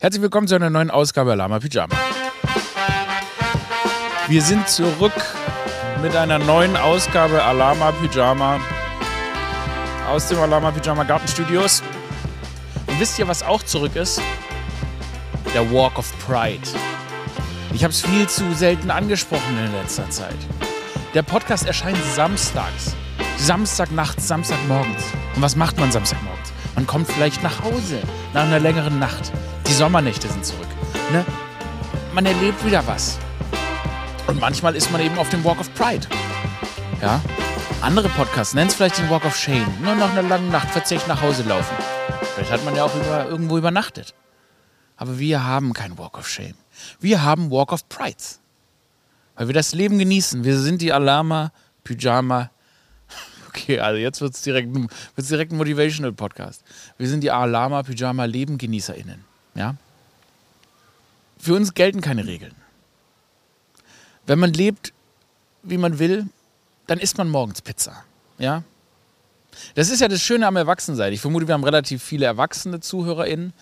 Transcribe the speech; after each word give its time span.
Herzlich 0.00 0.22
willkommen 0.22 0.46
zu 0.46 0.54
einer 0.54 0.70
neuen 0.70 0.92
Ausgabe 0.92 1.34
Lama 1.34 1.58
Pyjama. 1.58 1.92
Wir 4.28 4.42
sind 4.42 4.68
zurück 4.68 5.12
mit 6.00 6.14
einer 6.14 6.38
neuen 6.38 6.76
Ausgabe 6.76 7.42
Alama 7.42 7.90
Pyjama 7.90 8.60
aus 10.08 10.28
dem 10.28 10.38
Alama 10.38 10.70
Pyjama 10.70 11.02
Gartenstudios. 11.02 11.82
Und 12.86 13.00
wisst 13.00 13.18
ihr, 13.18 13.26
was 13.26 13.42
auch 13.42 13.64
zurück 13.64 13.96
ist? 13.96 14.22
Der 15.52 15.68
Walk 15.72 15.98
of 15.98 16.08
Pride. 16.24 16.62
Ich 17.74 17.82
habe 17.82 17.92
es 17.92 18.00
viel 18.00 18.28
zu 18.28 18.54
selten 18.54 18.92
angesprochen 18.92 19.58
in 19.58 19.72
letzter 19.72 20.08
Zeit. 20.10 20.38
Der 21.12 21.22
Podcast 21.24 21.66
erscheint 21.66 21.98
samstags. 22.14 22.94
Samstagnachts, 23.36 24.28
Samstagmorgens. 24.28 25.02
Und 25.34 25.42
was 25.42 25.56
macht 25.56 25.76
man 25.76 25.90
Samstagmorgens? 25.90 26.47
Man 26.78 26.86
kommt 26.86 27.08
vielleicht 27.10 27.42
nach 27.42 27.64
Hause 27.64 28.00
nach 28.32 28.44
einer 28.44 28.60
längeren 28.60 29.00
Nacht. 29.00 29.32
Die 29.66 29.72
Sommernächte 29.72 30.28
sind 30.28 30.46
zurück. 30.46 30.68
Ne? 31.10 31.24
Man 32.14 32.24
erlebt 32.24 32.64
wieder 32.64 32.86
was. 32.86 33.18
Und 34.28 34.38
manchmal 34.38 34.76
ist 34.76 34.92
man 34.92 35.00
eben 35.00 35.18
auf 35.18 35.28
dem 35.28 35.42
Walk 35.42 35.58
of 35.58 35.74
Pride. 35.74 36.06
Ja? 37.02 37.20
Andere 37.80 38.08
Podcasts 38.10 38.54
nennen 38.54 38.68
es 38.68 38.76
vielleicht 38.76 38.96
den 38.96 39.10
Walk 39.10 39.24
of 39.24 39.34
Shame. 39.34 39.66
Nur 39.82 39.96
nach 39.96 40.12
einer 40.12 40.22
langen 40.22 40.52
Nacht 40.52 40.70
verzeiht 40.70 41.08
nach 41.08 41.20
Hause 41.20 41.42
laufen. 41.42 41.74
Vielleicht 42.36 42.52
hat 42.52 42.64
man 42.64 42.76
ja 42.76 42.84
auch 42.84 42.94
über, 42.94 43.26
irgendwo 43.26 43.58
übernachtet. 43.58 44.14
Aber 44.96 45.18
wir 45.18 45.44
haben 45.44 45.72
kein 45.72 45.98
Walk 45.98 46.16
of 46.16 46.28
Shame. 46.28 46.54
Wir 47.00 47.24
haben 47.24 47.50
Walk 47.50 47.72
of 47.72 47.88
Prides. 47.88 48.38
Weil 49.34 49.48
wir 49.48 49.54
das 49.54 49.74
Leben 49.74 49.98
genießen. 49.98 50.44
Wir 50.44 50.56
sind 50.56 50.80
die 50.80 50.92
Alama 50.92 51.50
Pyjama. 51.82 52.52
Okay, 53.58 53.80
also 53.80 53.98
jetzt 53.98 54.20
wird 54.20 54.34
es 54.34 54.42
direkt, 54.42 54.72
wird's 54.72 55.28
direkt 55.28 55.52
ein 55.52 55.56
Motivational 55.56 56.12
Podcast. 56.12 56.62
Wir 56.96 57.08
sind 57.08 57.22
die 57.22 57.30
Alama 57.30 57.82
Pyjama 57.82 58.24
LebengenießerInnen. 58.24 59.24
Ja? 59.54 59.74
Für 61.38 61.54
uns 61.54 61.74
gelten 61.74 62.00
keine 62.00 62.26
Regeln. 62.26 62.54
Wenn 64.26 64.38
man 64.38 64.52
lebt, 64.52 64.92
wie 65.62 65.78
man 65.78 65.98
will, 65.98 66.26
dann 66.86 66.98
isst 66.98 67.18
man 67.18 67.28
morgens 67.28 67.62
Pizza. 67.62 68.04
Ja? 68.38 68.62
Das 69.74 69.90
ist 69.90 70.00
ja 70.00 70.08
das 70.08 70.22
Schöne 70.22 70.46
am 70.46 70.56
Erwachsensein. 70.56 71.12
Ich 71.12 71.20
vermute, 71.20 71.48
wir 71.48 71.54
haben 71.54 71.64
relativ 71.64 72.02
viele 72.02 72.26
erwachsene 72.26 72.80
ZuhörerInnen. 72.80 73.52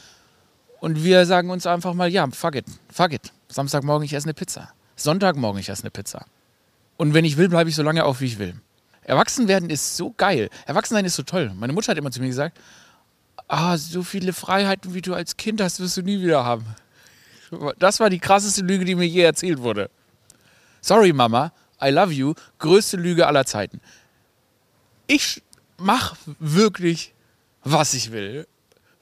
Und 0.81 1.05
wir 1.05 1.25
sagen 1.25 1.49
uns 1.51 1.67
einfach 1.67 1.95
mal, 1.95 2.11
ja, 2.11 2.29
fuck 2.31 2.55
it, 2.55 2.67
fuck 2.93 3.13
it. 3.13 3.33
Samstagmorgen, 3.49 4.05
ich 4.05 4.13
esse 4.13 4.27
eine 4.27 4.35
Pizza. 4.35 4.69
Sonntagmorgen, 4.97 5.61
ich 5.61 5.69
esse 5.69 5.85
eine 5.85 5.91
Pizza. 5.91 6.27
Und 6.99 7.15
wenn 7.15 7.25
ich 7.25 7.39
will, 7.39 7.49
bleibe 7.49 7.71
ich 7.71 7.77
so 7.77 7.83
lange 7.83 8.05
auf, 8.05 8.21
wie 8.21 8.27
ich 8.27 8.39
will. 8.39 8.61
Erwachsen 9.07 9.47
werden 9.47 9.71
ist 9.71 9.97
so 9.97 10.13
geil. 10.17 10.51
Erwachsensein 10.67 11.05
ist 11.05 11.15
so 11.15 11.23
toll. 11.23 11.53
Meine 11.55 11.73
Mutter 11.73 11.93
hat 11.93 11.99
immer 11.99 12.11
zu 12.11 12.21
mir 12.21 12.27
gesagt, 12.27 12.59
ah, 13.47 13.77
so 13.77 14.03
viele 14.03 14.33
Freiheiten, 14.33 14.95
wie 14.95 15.01
du 15.01 15.15
als 15.15 15.37
Kind 15.37 15.61
hast, 15.61 15.79
wirst 15.79 15.97
du 15.97 16.03
nie 16.03 16.21
wieder 16.21 16.45
haben. 16.45 16.67
Das 17.79 18.01
war 18.01 18.11
die 18.11 18.19
krasseste 18.19 18.63
Lüge, 18.63 18.85
die 18.85 18.97
mir 18.97 19.07
je 19.07 19.23
erzählt 19.23 19.61
wurde. 19.61 19.91
Sorry, 20.81 21.13
Mama, 21.13 21.53
I 21.81 21.91
love 21.91 22.13
you, 22.13 22.35
größte 22.59 22.97
Lüge 22.97 23.29
aller 23.29 23.47
Zeiten. 23.47 23.81
Ich 25.07 25.41
mache 25.79 26.17
wirklich, 26.41 27.15
was 27.63 27.95
ich 27.95 28.11
will. 28.11 28.49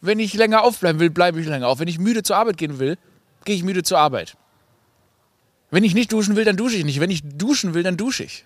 Wenn 0.03 0.19
ich 0.19 0.35
länger 0.35 0.65
aufbleiben 0.65 1.01
will, 1.01 1.09
bleibe 1.09 1.41
ich 1.41 1.47
länger 1.47 1.69
auf. 1.69 1.79
Wenn 1.79 1.89
ich 1.89 1.99
müde 1.99 2.23
zur 2.23 2.37
Arbeit 2.37 2.59
gehen 2.59 2.79
will, 2.79 2.99
gehe 3.47 3.57
ich 3.57 3.63
müde 3.63 3.83
zur 3.83 3.99
Arbeit. 3.99 4.37
Wenn 5.71 5.83
ich 5.83 5.95
nicht 5.95 6.13
duschen 6.13 6.37
will, 6.37 6.45
dann 6.45 6.59
dusche 6.59 6.77
ich 6.77 6.85
nicht. 6.85 7.01
Wenn 7.01 7.11
ich 7.11 7.23
duschen 7.25 7.73
will, 7.73 7.83
dann 7.83 7.97
dusche 7.97 8.25
ich. 8.25 8.45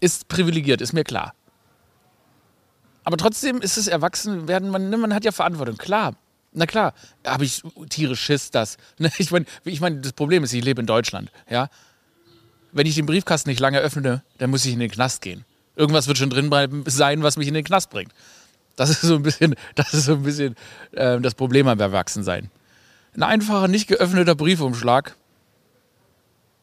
Ist 0.00 0.28
privilegiert, 0.28 0.80
ist 0.80 0.92
mir 0.92 1.04
klar. 1.04 1.34
Aber 3.04 3.16
trotzdem 3.16 3.60
ist 3.60 3.78
es 3.78 3.88
Erwachsenwerden, 3.88 4.70
man, 4.70 4.90
ne, 4.90 4.96
man 4.96 5.14
hat 5.14 5.24
ja 5.24 5.32
Verantwortung. 5.32 5.76
Klar, 5.76 6.14
na 6.52 6.66
klar, 6.66 6.94
habe 7.26 7.44
ich 7.44 7.62
tierisch 7.88 8.20
Schiss, 8.20 8.50
das. 8.50 8.76
Ne, 8.98 9.10
ich 9.18 9.30
meine, 9.30 9.46
ich 9.64 9.80
mein, 9.80 10.02
das 10.02 10.12
Problem 10.12 10.44
ist, 10.44 10.52
ich 10.52 10.64
lebe 10.64 10.80
in 10.80 10.86
Deutschland. 10.86 11.30
Ja? 11.48 11.68
Wenn 12.72 12.86
ich 12.86 12.96
den 12.96 13.06
Briefkasten 13.06 13.48
nicht 13.48 13.60
lange 13.60 13.78
öffne, 13.78 14.22
dann 14.38 14.50
muss 14.50 14.64
ich 14.66 14.72
in 14.72 14.80
den 14.80 14.90
Knast 14.90 15.22
gehen. 15.22 15.44
Irgendwas 15.76 16.06
wird 16.06 16.18
schon 16.18 16.30
drin 16.30 16.50
sein, 16.86 17.22
was 17.22 17.36
mich 17.36 17.48
in 17.48 17.54
den 17.54 17.64
Knast 17.64 17.90
bringt. 17.90 18.12
Das 18.76 18.90
ist 18.90 19.00
so 19.00 19.14
ein 19.14 19.22
bisschen 19.22 19.54
das, 19.74 19.94
ist 19.94 20.04
so 20.04 20.12
ein 20.12 20.22
bisschen, 20.22 20.54
äh, 20.92 21.20
das 21.20 21.34
Problem 21.34 21.66
am 21.68 21.80
Erwachsensein. 21.80 22.50
Ein 23.14 23.22
einfacher, 23.22 23.68
nicht 23.68 23.88
geöffneter 23.88 24.34
Briefumschlag, 24.34 25.16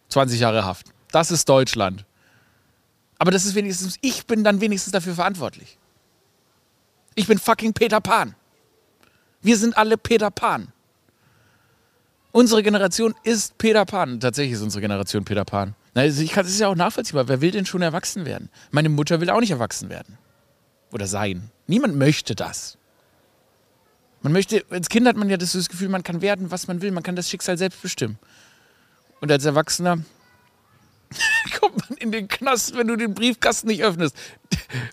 20 0.09 0.39
Jahre 0.39 0.63
Haft. 0.63 0.87
Das 1.11 1.31
ist 1.31 1.49
Deutschland. 1.49 2.05
Aber 3.17 3.31
das 3.31 3.45
ist 3.45 3.55
wenigstens, 3.55 3.97
ich 4.01 4.25
bin 4.25 4.43
dann 4.43 4.61
wenigstens 4.61 4.91
dafür 4.91 5.15
verantwortlich. 5.15 5.77
Ich 7.15 7.27
bin 7.27 7.39
fucking 7.39 7.73
Peter 7.73 8.01
Pan. 8.01 8.35
Wir 9.41 9.57
sind 9.57 9.77
alle 9.77 9.97
Peter 9.97 10.31
Pan. 10.31 10.71
Unsere 12.31 12.61
Generation 12.61 13.15
ist 13.23 13.57
Peter 13.57 13.85
Pan. 13.85 14.19
Tatsächlich 14.19 14.55
ist 14.55 14.61
unsere 14.61 14.81
Generation 14.81 15.23
Peter 15.23 15.45
Pan. 15.45 15.75
Also 15.93 16.21
ich 16.21 16.35
ist 16.35 16.59
ja 16.59 16.67
auch 16.67 16.75
nachvollziehbar. 16.75 17.29
Wer 17.29 17.39
will 17.39 17.51
denn 17.51 17.65
schon 17.65 17.81
erwachsen 17.81 18.25
werden? 18.25 18.49
Meine 18.71 18.89
Mutter 18.89 19.21
will 19.21 19.29
auch 19.29 19.39
nicht 19.39 19.51
erwachsen 19.51 19.89
werden. 19.89 20.17
Oder 20.91 21.07
sein. 21.07 21.49
Niemand 21.67 21.95
möchte 21.95 22.35
das. 22.35 22.77
Man 24.21 24.33
möchte, 24.33 24.65
als 24.69 24.89
Kind 24.89 25.07
hat 25.07 25.15
man 25.15 25.29
ja 25.29 25.37
das 25.37 25.53
Gefühl, 25.69 25.87
man 25.87 26.03
kann 26.03 26.21
werden, 26.21 26.51
was 26.51 26.67
man 26.67 26.81
will. 26.81 26.91
Man 26.91 27.03
kann 27.03 27.15
das 27.15 27.29
Schicksal 27.29 27.57
selbst 27.57 27.81
bestimmen. 27.81 28.19
Und 29.21 29.31
als 29.31 29.45
Erwachsener 29.45 29.99
kommt 31.59 31.77
man 31.77 31.97
in 31.97 32.11
den 32.11 32.27
Knast, 32.27 32.75
wenn 32.75 32.87
du 32.87 32.95
den 32.95 33.13
Briefkasten 33.13 33.67
nicht 33.67 33.83
öffnest. 33.83 34.15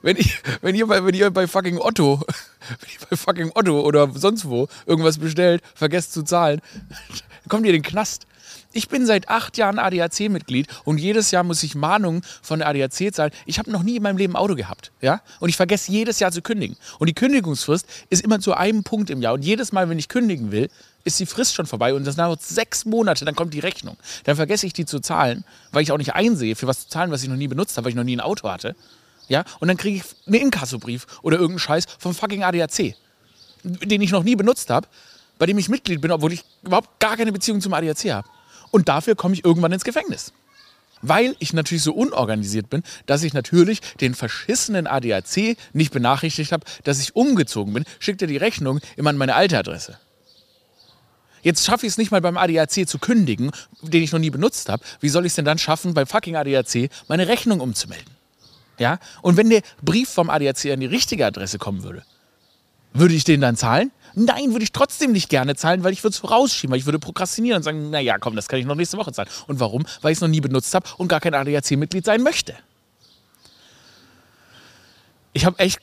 Wenn, 0.02 0.16
ich, 0.16 0.38
wenn, 0.60 0.74
ihr, 0.74 0.86
bei, 0.86 1.04
wenn 1.04 1.14
ihr 1.14 1.30
bei 1.30 1.46
fucking 1.46 1.78
Otto, 1.78 2.20
wenn 2.80 2.90
ihr 2.90 3.06
bei 3.08 3.16
fucking 3.16 3.52
Otto 3.54 3.80
oder 3.80 4.10
sonst 4.14 4.48
wo 4.48 4.68
irgendwas 4.86 5.18
bestellt, 5.18 5.62
vergesst 5.74 6.12
zu 6.12 6.22
zahlen, 6.22 6.60
kommt 7.48 7.66
ihr 7.66 7.74
in 7.74 7.82
den 7.82 7.88
Knast. 7.88 8.26
Ich 8.72 8.88
bin 8.88 9.04
seit 9.04 9.28
acht 9.28 9.58
Jahren 9.58 9.78
ADAC-Mitglied 9.78 10.66
und 10.84 10.98
jedes 10.98 11.30
Jahr 11.30 11.44
muss 11.44 11.62
ich 11.62 11.74
Mahnungen 11.74 12.22
von 12.40 12.60
der 12.60 12.68
ADAC 12.68 13.14
zahlen. 13.14 13.30
Ich 13.44 13.58
habe 13.58 13.70
noch 13.70 13.82
nie 13.82 13.96
in 13.96 14.02
meinem 14.02 14.16
Leben 14.16 14.34
Auto 14.34 14.54
gehabt. 14.54 14.92
Ja? 15.00 15.20
Und 15.40 15.50
ich 15.50 15.56
vergesse 15.56 15.92
jedes 15.92 16.20
Jahr 16.20 16.32
zu 16.32 16.40
kündigen. 16.40 16.76
Und 16.98 17.08
die 17.08 17.14
Kündigungsfrist 17.14 17.86
ist 18.08 18.22
immer 18.22 18.40
zu 18.40 18.54
einem 18.54 18.82
Punkt 18.82 19.10
im 19.10 19.20
Jahr. 19.20 19.34
Und 19.34 19.44
jedes 19.44 19.72
Mal, 19.72 19.88
wenn 19.90 19.98
ich 19.98 20.08
kündigen 20.08 20.52
will, 20.52 20.70
ist 21.04 21.20
die 21.20 21.26
Frist 21.26 21.54
schon 21.54 21.66
vorbei 21.66 21.94
und 21.94 22.06
das 22.06 22.16
dauert 22.16 22.42
sechs 22.42 22.84
Monate, 22.84 23.24
dann 23.24 23.34
kommt 23.34 23.54
die 23.54 23.60
Rechnung. 23.60 23.96
Dann 24.24 24.36
vergesse 24.36 24.66
ich 24.66 24.72
die 24.72 24.84
zu 24.84 25.00
zahlen, 25.00 25.44
weil 25.72 25.82
ich 25.82 25.92
auch 25.92 25.98
nicht 25.98 26.14
einsehe, 26.14 26.54
für 26.54 26.66
was 26.66 26.84
zu 26.84 26.88
zahlen, 26.88 27.10
was 27.10 27.22
ich 27.22 27.28
noch 27.28 27.36
nie 27.36 27.48
benutzt 27.48 27.76
habe, 27.76 27.86
weil 27.86 27.90
ich 27.90 27.96
noch 27.96 28.04
nie 28.04 28.16
ein 28.16 28.20
Auto 28.20 28.48
hatte. 28.48 28.76
Ja? 29.28 29.44
Und 29.60 29.68
dann 29.68 29.76
kriege 29.76 29.96
ich 29.96 30.04
einen 30.26 30.46
Inkassobrief 30.46 31.06
oder 31.22 31.36
irgendeinen 31.36 31.58
Scheiß 31.58 31.86
vom 31.98 32.14
fucking 32.14 32.44
ADAC, 32.44 32.94
den 33.64 34.00
ich 34.00 34.12
noch 34.12 34.22
nie 34.22 34.36
benutzt 34.36 34.70
habe, 34.70 34.86
bei 35.38 35.46
dem 35.46 35.58
ich 35.58 35.68
Mitglied 35.68 36.00
bin, 36.00 36.12
obwohl 36.12 36.32
ich 36.32 36.44
überhaupt 36.62 37.00
gar 37.00 37.16
keine 37.16 37.32
Beziehung 37.32 37.60
zum 37.60 37.74
ADAC 37.74 38.12
habe. 38.12 38.28
Und 38.72 38.88
dafür 38.88 39.14
komme 39.14 39.34
ich 39.34 39.44
irgendwann 39.44 39.70
ins 39.70 39.84
Gefängnis. 39.84 40.32
Weil 41.02 41.36
ich 41.38 41.52
natürlich 41.52 41.82
so 41.82 41.92
unorganisiert 41.92 42.70
bin, 42.70 42.82
dass 43.06 43.22
ich 43.22 43.34
natürlich 43.34 43.80
den 44.00 44.14
verschissenen 44.14 44.86
ADAC 44.86 45.56
nicht 45.72 45.92
benachrichtigt 45.92 46.52
habe, 46.52 46.64
dass 46.84 47.00
ich 47.00 47.14
umgezogen 47.14 47.74
bin, 47.74 47.84
schickt 48.00 48.22
er 48.22 48.28
die 48.28 48.36
Rechnung 48.36 48.80
immer 48.96 49.10
an 49.10 49.16
meine 49.16 49.34
alte 49.34 49.58
Adresse. 49.58 49.98
Jetzt 51.42 51.66
schaffe 51.66 51.86
ich 51.86 51.92
es 51.92 51.98
nicht 51.98 52.12
mal 52.12 52.20
beim 52.20 52.36
ADAC 52.36 52.88
zu 52.88 52.98
kündigen, 52.98 53.50
den 53.82 54.02
ich 54.02 54.12
noch 54.12 54.20
nie 54.20 54.30
benutzt 54.30 54.68
habe. 54.68 54.84
Wie 55.00 55.08
soll 55.08 55.26
ich 55.26 55.32
es 55.32 55.36
denn 55.36 55.44
dann 55.44 55.58
schaffen, 55.58 55.92
beim 55.92 56.06
fucking 56.06 56.36
ADAC 56.36 56.88
meine 57.08 57.26
Rechnung 57.26 57.60
umzumelden? 57.60 58.10
Ja? 58.78 59.00
Und 59.22 59.36
wenn 59.36 59.50
der 59.50 59.62
Brief 59.82 60.08
vom 60.08 60.30
ADAC 60.30 60.66
an 60.66 60.80
die 60.80 60.86
richtige 60.86 61.26
Adresse 61.26 61.58
kommen 61.58 61.82
würde, 61.82 62.04
würde 62.94 63.14
ich 63.14 63.24
den 63.24 63.40
dann 63.40 63.56
zahlen? 63.56 63.90
Nein, 64.14 64.52
würde 64.52 64.64
ich 64.64 64.72
trotzdem 64.72 65.12
nicht 65.12 65.28
gerne 65.28 65.54
zahlen, 65.56 65.84
weil 65.84 65.92
ich 65.92 66.02
würde 66.02 66.12
es 66.12 66.18
vorausschieben, 66.18 66.72
weil 66.72 66.78
ich 66.78 66.86
würde 66.86 66.98
prokrastinieren 66.98 67.58
und 67.58 67.62
sagen, 67.62 67.90
naja, 67.90 68.18
komm, 68.18 68.36
das 68.36 68.48
kann 68.48 68.58
ich 68.58 68.66
noch 68.66 68.74
nächste 68.74 68.98
Woche 68.98 69.12
zahlen. 69.12 69.28
Und 69.46 69.60
warum? 69.60 69.84
Weil 70.00 70.12
ich 70.12 70.18
es 70.18 70.22
noch 70.22 70.28
nie 70.28 70.40
benutzt 70.40 70.74
habe 70.74 70.88
und 70.98 71.08
gar 71.08 71.20
kein 71.20 71.34
ADAC-Mitglied 71.34 72.04
sein 72.04 72.22
möchte. 72.22 72.54
Ich 75.32 75.44
habe 75.44 75.58
echt 75.58 75.80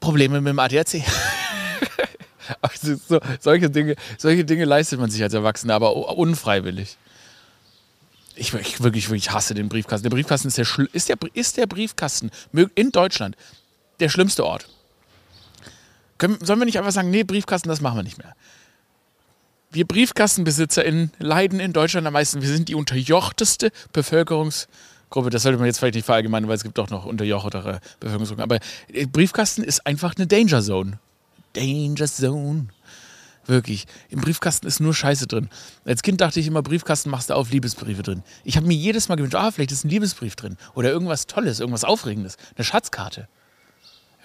Probleme 0.00 0.40
mit 0.40 0.50
dem 0.50 0.58
ADAC. 0.58 1.02
Also 2.60 2.96
so, 3.08 3.20
solche, 3.40 3.70
Dinge, 3.70 3.94
solche 4.18 4.44
Dinge 4.44 4.64
leistet 4.64 4.98
man 4.98 5.08
sich 5.08 5.22
als 5.22 5.32
Erwachsener, 5.32 5.74
aber 5.74 5.94
unfreiwillig. 5.94 6.98
Ich, 8.34 8.52
ich 8.52 8.82
wirklich, 8.82 9.08
wirklich 9.08 9.30
hasse 9.30 9.54
den 9.54 9.68
Briefkasten. 9.68 10.02
Der 10.02 10.10
Briefkasten 10.10 10.48
ist 10.48 10.58
der, 10.58 10.66
ist, 10.92 11.08
der, 11.08 11.16
ist 11.34 11.56
der 11.56 11.66
Briefkasten 11.66 12.30
in 12.74 12.90
Deutschland 12.90 13.36
der 14.00 14.08
schlimmste 14.08 14.44
Ort. 14.44 14.68
Können, 16.22 16.38
sollen 16.40 16.60
wir 16.60 16.66
nicht 16.66 16.78
einfach 16.78 16.92
sagen, 16.92 17.10
nee, 17.10 17.24
Briefkasten, 17.24 17.68
das 17.68 17.80
machen 17.80 17.98
wir 17.98 18.04
nicht 18.04 18.16
mehr? 18.16 18.36
Wir 19.72 19.84
BriefkastenbesitzerInnen 19.84 21.10
leiden 21.18 21.58
in 21.58 21.72
Deutschland 21.72 22.06
am 22.06 22.12
meisten. 22.12 22.42
Wir 22.42 22.48
sind 22.48 22.68
die 22.68 22.76
unterjochteste 22.76 23.72
Bevölkerungsgruppe. 23.92 25.30
Das 25.30 25.42
sollte 25.42 25.58
man 25.58 25.66
jetzt 25.66 25.80
vielleicht 25.80 25.96
nicht 25.96 26.04
verallgemeinern, 26.04 26.48
weil 26.48 26.54
es 26.54 26.62
gibt 26.62 26.78
auch 26.78 26.90
noch 26.90 27.06
unterjochtere 27.06 27.80
Bevölkerungsgruppen. 27.98 28.44
Aber 28.44 28.60
Briefkasten 29.10 29.64
ist 29.64 29.84
einfach 29.84 30.14
eine 30.16 30.28
Danger 30.28 30.62
Zone. 30.62 31.00
Danger 31.54 32.06
Zone. 32.06 32.68
Wirklich. 33.46 33.88
Im 34.08 34.20
Briefkasten 34.20 34.68
ist 34.68 34.78
nur 34.78 34.94
Scheiße 34.94 35.26
drin. 35.26 35.48
Als 35.84 36.04
Kind 36.04 36.20
dachte 36.20 36.38
ich 36.38 36.46
immer, 36.46 36.62
Briefkasten 36.62 37.10
machst 37.10 37.30
du 37.30 37.34
auf 37.34 37.50
Liebesbriefe 37.50 38.04
drin. 38.04 38.22
Ich 38.44 38.56
habe 38.56 38.68
mir 38.68 38.76
jedes 38.76 39.08
Mal 39.08 39.16
gewünscht, 39.16 39.34
ah, 39.34 39.50
vielleicht 39.50 39.72
ist 39.72 39.84
ein 39.84 39.88
Liebesbrief 39.88 40.36
drin. 40.36 40.56
Oder 40.74 40.90
irgendwas 40.90 41.26
Tolles, 41.26 41.58
irgendwas 41.58 41.82
Aufregendes. 41.82 42.36
Eine 42.54 42.64
Schatzkarte. 42.64 43.26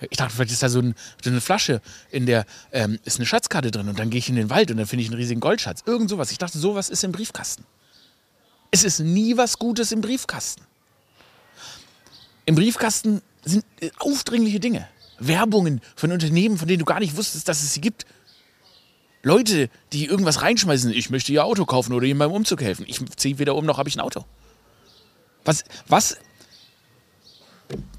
Ich 0.09 0.17
dachte, 0.17 0.35
vielleicht 0.35 0.51
ist 0.51 0.61
da 0.61 0.69
so, 0.69 0.79
ein, 0.79 0.95
so 1.23 1.29
eine 1.29 1.41
Flasche, 1.41 1.81
in 2.11 2.25
der 2.25 2.45
ähm, 2.71 2.99
ist 3.03 3.17
eine 3.17 3.25
Schatzkarte 3.25 3.71
drin 3.71 3.89
und 3.89 3.97
dann 3.97 4.09
gehe 4.09 4.19
ich 4.19 4.29
in 4.29 4.35
den 4.35 4.49
Wald 4.49 4.69
und 4.69 4.77
dann 4.77 4.85
finde 4.85 5.03
ich 5.03 5.09
einen 5.09 5.17
riesigen 5.17 5.39
Goldschatz. 5.39 5.83
Irgend 5.85 6.09
sowas. 6.09 6.31
Ich 6.31 6.37
dachte, 6.37 6.59
sowas 6.59 6.89
ist 6.89 7.03
im 7.03 7.11
Briefkasten. 7.11 7.65
Es 8.69 8.83
ist 8.83 8.99
nie 8.99 9.37
was 9.37 9.57
Gutes 9.57 9.91
im 9.91 10.01
Briefkasten. 10.01 10.61
Im 12.45 12.55
Briefkasten 12.55 13.21
sind 13.43 13.65
äh, 13.79 13.89
aufdringliche 13.97 14.59
Dinge. 14.59 14.87
Werbungen 15.19 15.81
von 15.95 16.11
Unternehmen, 16.11 16.57
von 16.57 16.67
denen 16.67 16.79
du 16.79 16.85
gar 16.85 16.99
nicht 16.99 17.17
wusstest, 17.17 17.47
dass 17.47 17.63
es 17.63 17.73
sie 17.73 17.81
gibt. 17.81 18.05
Leute, 19.23 19.69
die 19.93 20.05
irgendwas 20.05 20.41
reinschmeißen, 20.41 20.91
ich 20.91 21.09
möchte 21.09 21.33
ihr 21.33 21.43
Auto 21.43 21.65
kaufen 21.65 21.93
oder 21.93 22.05
ihm 22.05 22.19
beim 22.19 22.31
Umzug 22.31 22.61
helfen. 22.61 22.85
Ich 22.87 23.01
ziehe 23.15 23.39
weder 23.39 23.55
um, 23.55 23.65
noch 23.65 23.77
habe 23.77 23.89
ich 23.89 23.95
ein 23.95 24.01
Auto. 24.01 24.25
Was, 25.43 25.63
was? 25.87 26.17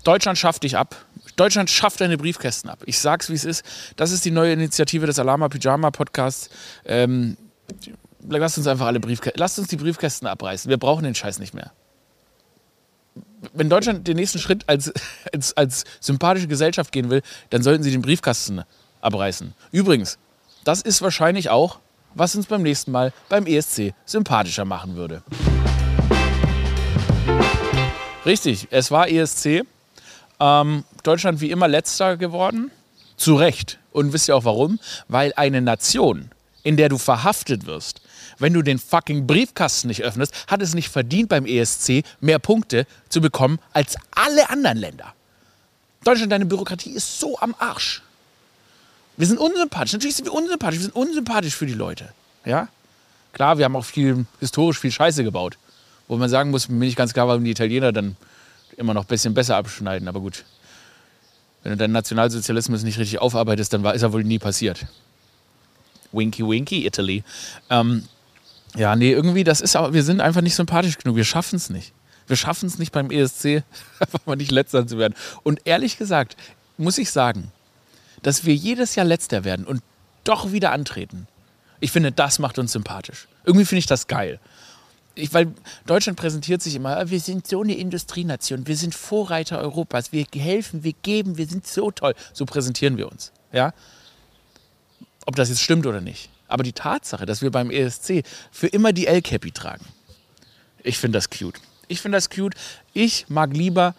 Deutschland 0.05 0.39
schafft 0.39 0.63
dich 0.63 0.77
ab. 0.77 1.07
Deutschland 1.39 1.71
schafft 1.71 2.01
deine 2.01 2.19
Briefkästen 2.19 2.69
ab. 2.69 2.81
Ich 2.85 2.99
sag's, 2.99 3.31
wie 3.31 3.35
es 3.35 3.45
ist. 3.45 3.65
Das 3.97 4.11
ist 4.11 4.25
die 4.25 4.31
neue 4.31 4.53
Initiative 4.53 5.07
des 5.07 5.19
Alama 5.19 5.49
Pyjama 5.49 5.91
Podcasts. 5.91 6.51
Ähm, 6.85 7.37
lasst 8.29 8.59
uns 8.59 8.67
einfach 8.67 8.87
alle 8.87 8.99
Briefkästen, 8.99 9.39
lasst 9.39 9.59
uns 9.59 9.69
die 9.69 9.77
Briefkästen 9.77 10.27
abreißen. 10.27 10.69
Wir 10.69 10.79
brauchen 10.79 11.05
den 11.05 11.15
Scheiß 11.15 11.39
nicht 11.39 11.55
mehr. 11.55 11.73
Wenn 13.53 13.71
Deutschland 13.71 14.09
den 14.09 14.17
nächsten 14.17 14.41
Schritt 14.41 14.65
als, 14.69 14.93
als, 15.33 15.57
als 15.57 15.85
sympathische 16.01 16.49
Gesellschaft 16.49 16.91
gehen 16.91 17.09
will, 17.09 17.23
dann 17.51 17.63
sollten 17.63 17.85
sie 17.85 17.93
den 17.93 18.03
Briefkasten 18.03 18.65
abreißen. 19.01 19.55
Übrigens, 19.71 20.19
das 20.65 20.83
ist 20.83 21.03
wahrscheinlich 21.03 21.51
auch, 21.51 21.79
was 22.15 22.35
uns 22.35 22.47
beim 22.47 22.63
nächsten 22.63 22.91
Mal 22.91 23.13
beim 23.29 23.47
ESC 23.47 23.95
sympathischer 24.05 24.65
machen 24.65 24.97
würde. 24.97 25.23
Richtig, 28.27 28.67
es 28.73 28.91
war 28.91 29.09
ESC. 29.09 29.63
Ähm, 30.41 30.85
Deutschland 31.09 31.41
wie 31.41 31.51
immer 31.51 31.69
letzter 31.69 32.19
geworden. 32.19 32.71
Zu 33.17 33.35
Recht. 33.35 33.79
Und 33.93 34.13
wisst 34.13 34.29
ihr 34.29 34.37
auch 34.37 34.45
warum? 34.45 34.79
Weil 35.09 35.33
eine 35.37 35.63
Nation, 35.63 36.31
in 36.63 36.77
der 36.77 36.91
du 36.91 36.99
verhaftet 36.99 37.65
wirst, 37.65 38.03
wenn 38.39 38.53
du 38.53 38.61
den 38.61 38.79
fucking 38.79 39.27
Briefkasten 39.27 39.89
nicht 39.89 40.03
öffnest, 40.03 40.35
hat 40.49 40.61
es 40.61 40.75
nicht 40.75 40.91
verdient, 40.91 41.31
beim 41.31 41.47
ESC 41.47 42.05
mehr 42.21 42.39
Punkte 42.39 42.87
zu 43.09 43.23
bekommen 43.23 43.59
als 43.73 43.97
alle 44.11 44.51
anderen 44.51 44.77
Länder. 44.77 45.15
Deutschland, 46.05 46.31
deine 46.31 46.45
Bürokratie 46.45 46.91
ist 46.91 47.19
so 47.19 47.39
am 47.39 47.55
Arsch. 47.59 48.03
Wir 49.17 49.27
sind 49.27 49.39
unsympathisch. 49.39 49.95
Natürlich 49.95 50.17
sind 50.17 50.27
wir 50.27 50.35
unsympathisch. 50.35 50.79
Wir 50.79 50.85
sind 50.85 50.95
unsympathisch 50.95 51.57
für 51.57 51.67
die 51.67 51.73
Leute. 51.73 52.13
Ja? 52.45 52.69
Klar, 53.33 53.57
wir 53.57 53.65
haben 53.65 53.77
auch 53.77 53.85
viel, 53.85 54.27
historisch 54.41 54.79
viel 54.79 54.93
Scheiße 54.93 55.25
gebaut. 55.25 55.57
Wo 56.07 56.19
man 56.19 56.29
sagen 56.29 56.51
muss, 56.51 56.69
mir 56.69 56.85
nicht 56.85 56.97
ganz 56.97 57.15
klar, 57.15 57.29
warum 57.29 57.45
die 57.45 57.51
Italiener 57.51 57.93
dann 57.93 58.17
immer 58.77 58.93
noch 58.93 59.05
ein 59.05 59.09
bisschen 59.09 59.33
besser 59.33 59.57
abschneiden. 59.57 60.07
Aber 60.07 60.21
gut. 60.21 60.45
Wenn 61.63 61.73
du 61.73 61.79
deinen 61.79 61.93
Nationalsozialismus 61.93 62.83
nicht 62.83 62.99
richtig 62.99 63.21
aufarbeitest, 63.21 63.73
dann 63.73 63.83
war, 63.83 63.95
ist 63.95 64.03
er 64.03 64.13
wohl 64.13 64.25
nie 64.25 64.39
passiert. 64.39 64.87
Winky 66.13 66.47
Winky 66.47 66.87
Italy. 66.87 67.25
Ähm, 67.69 68.05
ja, 68.77 68.97
nee, 68.97 69.13
irgendwie, 69.13 69.45
das 69.45 69.61
ist 69.61 69.77
aber, 69.77 69.93
wir 69.93 70.03
sind 70.03 70.21
einfach 70.21 70.41
nicht 70.41 70.55
sympathisch 70.55 70.99
genug. 70.99 71.17
Wir 71.17 71.25
schaffen 71.25 71.57
es 71.57 71.71
nicht. 71.71 71.93
Wir 72.27 72.37
schaffen 72.37 72.67
es 72.67 72.79
nicht 72.79 72.93
beim 72.93 73.11
ESC, 73.11 73.45
einfach 73.99 74.21
mal 74.27 74.37
nicht 74.37 74.51
letzter 74.51 74.87
zu 74.87 74.99
werden. 74.99 75.15
Und 75.43 75.61
ehrlich 75.65 75.99
gesagt, 75.99 76.37
muss 76.77 76.99
ich 76.99 77.11
sagen, 77.11 77.51
dass 78.23 78.45
wir 78.45 78.55
jedes 78.55 78.95
Jahr 78.95 79.07
letzter 79.07 79.45
werden 79.45 79.67
und 79.67 79.83
doch 80.25 80.53
wieder 80.53 80.73
antreten. 80.73 81.27
Ich 81.81 81.93
finde, 81.93 82.13
das 82.13 82.39
macht 82.39 82.59
uns 82.59 82.73
sympathisch. 82.73 83.29
Irgendwie 83.45 83.65
finde 83.65 83.81
ich 83.81 83.87
das 83.87 84.07
geil. 84.09 84.41
Ich, 85.19 85.35
weil 85.35 85.53
Deutschland 85.87 86.19
präsentiert 86.19 86.63
sich 86.63 86.77
immer, 86.77 87.11
wir 87.11 87.21
sind 87.21 87.47
so 87.47 87.63
eine 87.63 87.77
Industrienation, 87.77 88.67
wir 88.67 88.77
sind 88.77 88.95
Vorreiter 88.95 89.59
Europas, 89.59 90.13
wir 90.13 90.25
helfen, 90.33 90.85
wir 90.85 90.93
geben, 90.93 91.37
wir 91.37 91.47
sind 91.47 91.67
so 91.67 91.91
toll. 91.91 92.15
So 92.33 92.47
präsentieren 92.47 92.97
wir 92.97 93.11
uns. 93.11 93.33
Ja? 93.53 93.75
Ob 95.27 95.35
das 95.35 95.49
jetzt 95.49 95.63
stimmt 95.63 95.87
oder 95.87 96.01
nicht. 96.01 96.31
Aber 96.47 96.63
die 96.63 96.73
Tatsache, 96.73 97.27
dass 97.27 97.43
wir 97.43 97.51
beim 97.51 97.71
ESC 97.71 98.23
für 98.53 98.69
immer 98.69 98.93
die 98.93 99.07
L-Cappy 99.07 99.51
tragen, 99.51 99.85
ich 100.83 100.99
finde 100.99 101.19
das 101.19 101.29
cute. 101.29 101.61
Ich 101.89 102.01
finde 102.01 102.17
das 102.17 102.31
cute. 102.31 102.55
Ich 102.95 103.27
mag 103.29 103.53
lieber, 103.53 103.95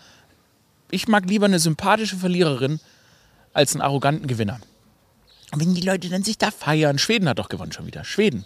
ich 0.89 1.07
mag 1.07 1.25
lieber 1.25 1.45
eine 1.45 1.59
sympathische 1.59 2.15
Verliererin 2.15 2.79
als 3.53 3.73
einen 3.73 3.81
arroganten 3.81 4.27
Gewinner. 4.27 4.59
Und 5.51 5.59
wenn 5.59 5.75
die 5.75 5.81
Leute 5.81 6.09
dann 6.09 6.23
sich 6.23 6.37
da 6.37 6.51
feiern, 6.51 6.97
Schweden 6.97 7.27
hat 7.27 7.39
doch 7.39 7.49
gewonnen 7.49 7.71
schon 7.71 7.87
wieder. 7.87 8.05
Schweden. 8.05 8.45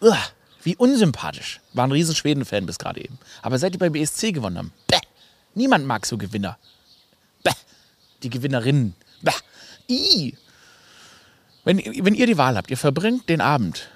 Uah, 0.00 0.18
wie 0.62 0.76
unsympathisch. 0.76 1.60
War 1.72 1.86
ein 1.86 1.92
riesen 1.92 2.14
Schweden-Fan 2.14 2.66
bis 2.66 2.78
gerade 2.78 3.00
eben. 3.02 3.18
Aber 3.42 3.58
seit 3.58 3.74
die 3.74 3.78
beim 3.78 3.94
ESC 3.94 4.32
gewonnen 4.32 4.58
haben, 4.58 4.72
bäh, 4.88 4.98
niemand 5.54 5.86
mag 5.86 6.06
so 6.06 6.16
Gewinner. 6.16 6.58
Bäh, 7.42 7.52
die 8.22 8.30
Gewinnerinnen. 8.30 8.94
Bäh, 9.22 9.32
ii. 9.88 10.36
Wenn, 11.64 11.78
wenn 11.78 12.14
ihr 12.14 12.26
die 12.26 12.38
Wahl 12.38 12.56
habt, 12.56 12.70
ihr 12.70 12.76
verbringt 12.76 13.28
den 13.28 13.40
Abend 13.40 13.88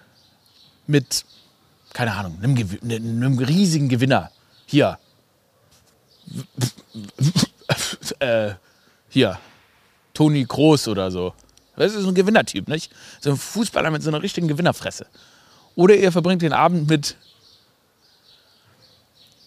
mit, 0.86 1.24
keine 1.92 2.12
Ahnung, 2.12 2.38
einem, 2.42 2.56
einem 2.90 3.38
riesigen 3.38 3.88
Gewinner. 3.88 4.30
Hier. 4.66 4.98
äh, 8.20 8.54
hier. 9.08 9.38
Toni 10.14 10.44
Groß 10.44 10.88
oder 10.88 11.10
so. 11.10 11.34
Das 11.76 11.94
ist 11.94 12.02
so 12.02 12.08
ein 12.08 12.14
Gewinnertyp, 12.14 12.68
nicht? 12.68 12.90
So 13.20 13.30
ein 13.30 13.36
Fußballer 13.36 13.90
mit 13.90 14.02
so 14.02 14.08
einer 14.08 14.22
richtigen 14.22 14.48
Gewinnerfresse. 14.48 15.06
Oder 15.76 15.94
ihr 15.94 16.10
verbringt 16.10 16.42
den 16.42 16.52
Abend 16.52 16.88
mit 16.88 17.16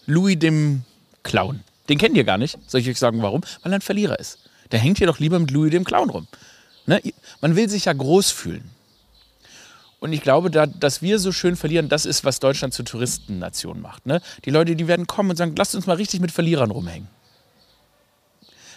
Louis 0.06 0.38
dem 0.38 0.84
Clown. 1.22 1.60
Den 1.88 1.98
kennt 1.98 2.16
ihr 2.16 2.24
gar 2.24 2.38
nicht. 2.38 2.56
Soll 2.66 2.80
ich 2.80 2.88
euch 2.88 2.98
sagen, 2.98 3.20
warum? 3.20 3.42
Weil 3.62 3.72
er 3.72 3.78
ein 3.78 3.82
Verlierer 3.82 4.18
ist. 4.18 4.38
Der 4.70 4.78
hängt 4.78 4.98
hier 4.98 5.08
doch 5.08 5.18
lieber 5.18 5.38
mit 5.38 5.50
Louis 5.50 5.72
dem 5.72 5.84
Clown 5.84 6.08
rum. 6.08 6.26
Ne? 6.86 7.02
Man 7.40 7.56
will 7.56 7.68
sich 7.68 7.86
ja 7.86 7.92
groß 7.92 8.30
fühlen. 8.30 8.70
Und 9.98 10.12
ich 10.12 10.22
glaube, 10.22 10.50
da, 10.50 10.66
dass 10.66 11.02
wir 11.02 11.18
so 11.18 11.32
schön 11.32 11.56
verlieren, 11.56 11.88
das 11.88 12.06
ist, 12.06 12.24
was 12.24 12.40
Deutschland 12.40 12.72
zur 12.72 12.86
Touristennation 12.86 13.80
macht. 13.82 14.06
Ne? 14.06 14.22
Die 14.44 14.50
Leute, 14.50 14.76
die 14.76 14.88
werden 14.88 15.06
kommen 15.06 15.30
und 15.30 15.36
sagen, 15.36 15.54
lasst 15.56 15.74
uns 15.74 15.86
mal 15.86 15.96
richtig 15.96 16.20
mit 16.20 16.32
Verlierern 16.32 16.70
rumhängen. 16.70 17.08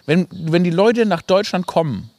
Wenn, 0.05 0.27
wenn 0.31 0.65
die 0.65 0.69
Leute 0.69 1.05
nach 1.05 1.21
Deutschland 1.21 1.65
kommen, 1.65 2.09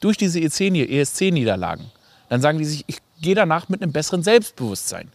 durch 0.00 0.16
diese 0.16 0.40
ESC-Niederlagen, 0.40 1.90
dann 2.28 2.40
sagen 2.40 2.58
die 2.58 2.64
sich, 2.64 2.84
ich 2.86 2.98
gehe 3.22 3.34
danach 3.34 3.68
mit 3.68 3.82
einem 3.82 3.92
besseren 3.92 4.22
Selbstbewusstsein. 4.22 5.10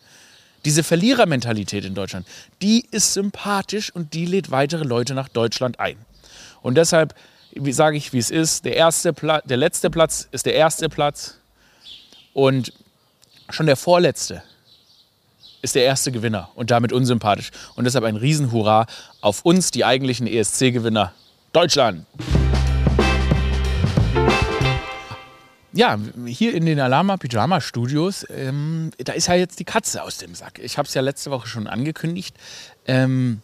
Diese 0.65 0.83
Verlierermentalität 0.83 1.85
in 1.85 1.93
Deutschland, 1.93 2.27
die 2.61 2.85
ist 2.91 3.13
sympathisch 3.13 3.93
und 3.93 4.13
die 4.13 4.25
lädt 4.25 4.49
weitere 4.49 4.83
Leute 4.83 5.13
nach 5.13 5.29
Deutschland 5.29 5.79
ein. 5.79 5.97
Und 6.61 6.75
deshalb 6.75 7.13
sage 7.69 7.97
ich, 7.97 8.13
wie 8.13 8.17
es 8.17 8.31
ist. 8.31 8.65
Der, 8.65 8.75
erste 8.75 9.13
der 9.13 9.57
letzte 9.57 9.89
Platz 9.89 10.27
ist 10.31 10.45
der 10.45 10.55
erste 10.55 10.89
Platz 10.89 11.35
und 12.33 12.73
schon 13.49 13.65
der 13.65 13.77
vorletzte 13.77 14.43
ist 15.61 15.75
der 15.75 15.85
erste 15.85 16.11
Gewinner 16.11 16.49
und 16.55 16.71
damit 16.71 16.93
unsympathisch. 16.93 17.51
Und 17.75 17.85
deshalb 17.85 18.05
ein 18.05 18.15
Riesenhurra 18.15 18.85
auf 19.21 19.43
uns, 19.43 19.71
die 19.71 19.85
eigentlichen 19.85 20.27
ESC-Gewinner. 20.27 21.13
Deutschland! 21.51 22.05
Ja, 25.77 25.99
hier 26.25 26.55
in 26.55 26.65
den 26.65 26.79
Alama 26.79 27.17
Pyjama 27.17 27.61
Studios, 27.61 28.25
ähm, 28.35 28.89
da 28.97 29.13
ist 29.13 29.27
ja 29.27 29.35
jetzt 29.35 29.59
die 29.59 29.63
Katze 29.63 30.01
aus 30.01 30.17
dem 30.17 30.33
Sack. 30.33 30.57
Ich 30.57 30.79
habe 30.79 30.87
es 30.87 30.95
ja 30.95 31.01
letzte 31.01 31.29
Woche 31.29 31.47
schon 31.47 31.67
angekündigt. 31.67 32.35
Ähm, 32.87 33.41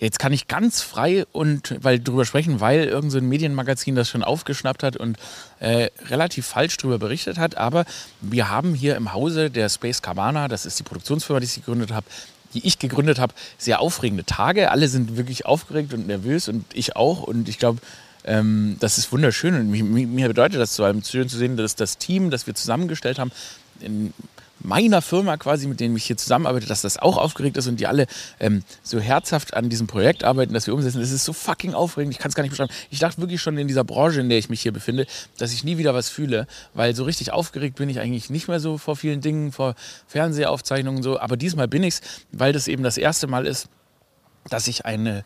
Jetzt 0.00 0.20
kann 0.20 0.32
ich 0.32 0.46
ganz 0.46 0.80
frei 0.80 1.24
und 1.32 1.74
weil 1.82 1.98
drüber 1.98 2.24
sprechen, 2.24 2.60
weil 2.60 2.84
irgendein 2.84 3.10
so 3.10 3.20
Medienmagazin 3.20 3.96
das 3.96 4.08
schon 4.08 4.22
aufgeschnappt 4.22 4.84
hat 4.84 4.96
und 4.96 5.18
äh, 5.58 5.90
relativ 6.08 6.46
falsch 6.46 6.76
darüber 6.76 6.98
berichtet 6.98 7.36
hat. 7.36 7.56
Aber 7.56 7.84
wir 8.20 8.48
haben 8.48 8.74
hier 8.74 8.94
im 8.94 9.12
Hause 9.12 9.50
der 9.50 9.68
Space 9.68 10.00
Cabana, 10.00 10.46
das 10.46 10.66
ist 10.66 10.78
die 10.78 10.84
Produktionsfirma, 10.84 11.40
die 11.40 11.46
ich 11.46 11.54
gegründet 11.56 11.90
habe, 11.90 12.06
die 12.54 12.64
ich 12.64 12.78
gegründet 12.78 13.18
habe, 13.18 13.34
sehr 13.56 13.80
aufregende 13.80 14.24
Tage. 14.24 14.70
Alle 14.70 14.86
sind 14.86 15.16
wirklich 15.16 15.46
aufgeregt 15.46 15.92
und 15.92 16.06
nervös 16.06 16.48
und 16.48 16.64
ich 16.74 16.94
auch. 16.94 17.22
Und 17.22 17.48
ich 17.48 17.58
glaube, 17.58 17.80
ähm, 18.28 18.76
das 18.80 18.98
ist 18.98 19.10
wunderschön. 19.10 19.54
Und 19.54 19.70
mir, 19.70 20.28
bedeutet 20.28 20.60
das 20.60 20.72
zu 20.72 20.84
allem 20.84 21.02
schön 21.02 21.28
zu 21.28 21.36
sehen, 21.36 21.56
dass 21.56 21.74
das 21.74 21.98
Team, 21.98 22.30
das 22.30 22.46
wir 22.46 22.54
zusammengestellt 22.54 23.18
haben, 23.18 23.32
in, 23.80 24.12
meiner 24.60 25.02
Firma 25.02 25.36
quasi, 25.36 25.66
mit 25.66 25.80
denen 25.80 25.96
ich 25.96 26.04
hier 26.04 26.16
zusammenarbeite, 26.16 26.66
dass 26.66 26.82
das 26.82 26.98
auch 26.98 27.16
aufgeregt 27.16 27.56
ist 27.56 27.66
und 27.68 27.78
die 27.78 27.86
alle 27.86 28.06
ähm, 28.40 28.62
so 28.82 28.98
herzhaft 28.98 29.54
an 29.54 29.68
diesem 29.68 29.86
Projekt 29.86 30.24
arbeiten, 30.24 30.52
das 30.52 30.66
wir 30.66 30.74
umsetzen. 30.74 31.00
Das 31.00 31.10
ist 31.10 31.24
so 31.24 31.32
fucking 31.32 31.74
aufregend, 31.74 32.12
ich 32.12 32.18
kann 32.18 32.28
es 32.28 32.34
gar 32.34 32.42
nicht 32.42 32.50
beschreiben. 32.50 32.72
Ich 32.90 32.98
dachte 32.98 33.20
wirklich 33.20 33.40
schon 33.40 33.56
in 33.56 33.68
dieser 33.68 33.84
Branche, 33.84 34.20
in 34.20 34.28
der 34.28 34.38
ich 34.38 34.48
mich 34.48 34.60
hier 34.60 34.72
befinde, 34.72 35.06
dass 35.38 35.52
ich 35.52 35.64
nie 35.64 35.78
wieder 35.78 35.94
was 35.94 36.08
fühle, 36.08 36.46
weil 36.74 36.94
so 36.94 37.04
richtig 37.04 37.32
aufgeregt 37.32 37.76
bin 37.76 37.88
ich 37.88 38.00
eigentlich 38.00 38.30
nicht 38.30 38.48
mehr 38.48 38.60
so 38.60 38.78
vor 38.78 38.96
vielen 38.96 39.20
Dingen, 39.20 39.52
vor 39.52 39.74
Fernsehaufzeichnungen 40.08 40.98
und 40.98 41.02
so. 41.04 41.20
Aber 41.20 41.36
diesmal 41.36 41.68
bin 41.68 41.82
ich 41.82 41.94
es, 41.94 42.00
weil 42.32 42.52
das 42.52 42.68
eben 42.68 42.82
das 42.82 42.98
erste 42.98 43.26
Mal 43.26 43.46
ist, 43.46 43.68
dass 44.48 44.68
ich 44.68 44.86
eine, 44.86 45.24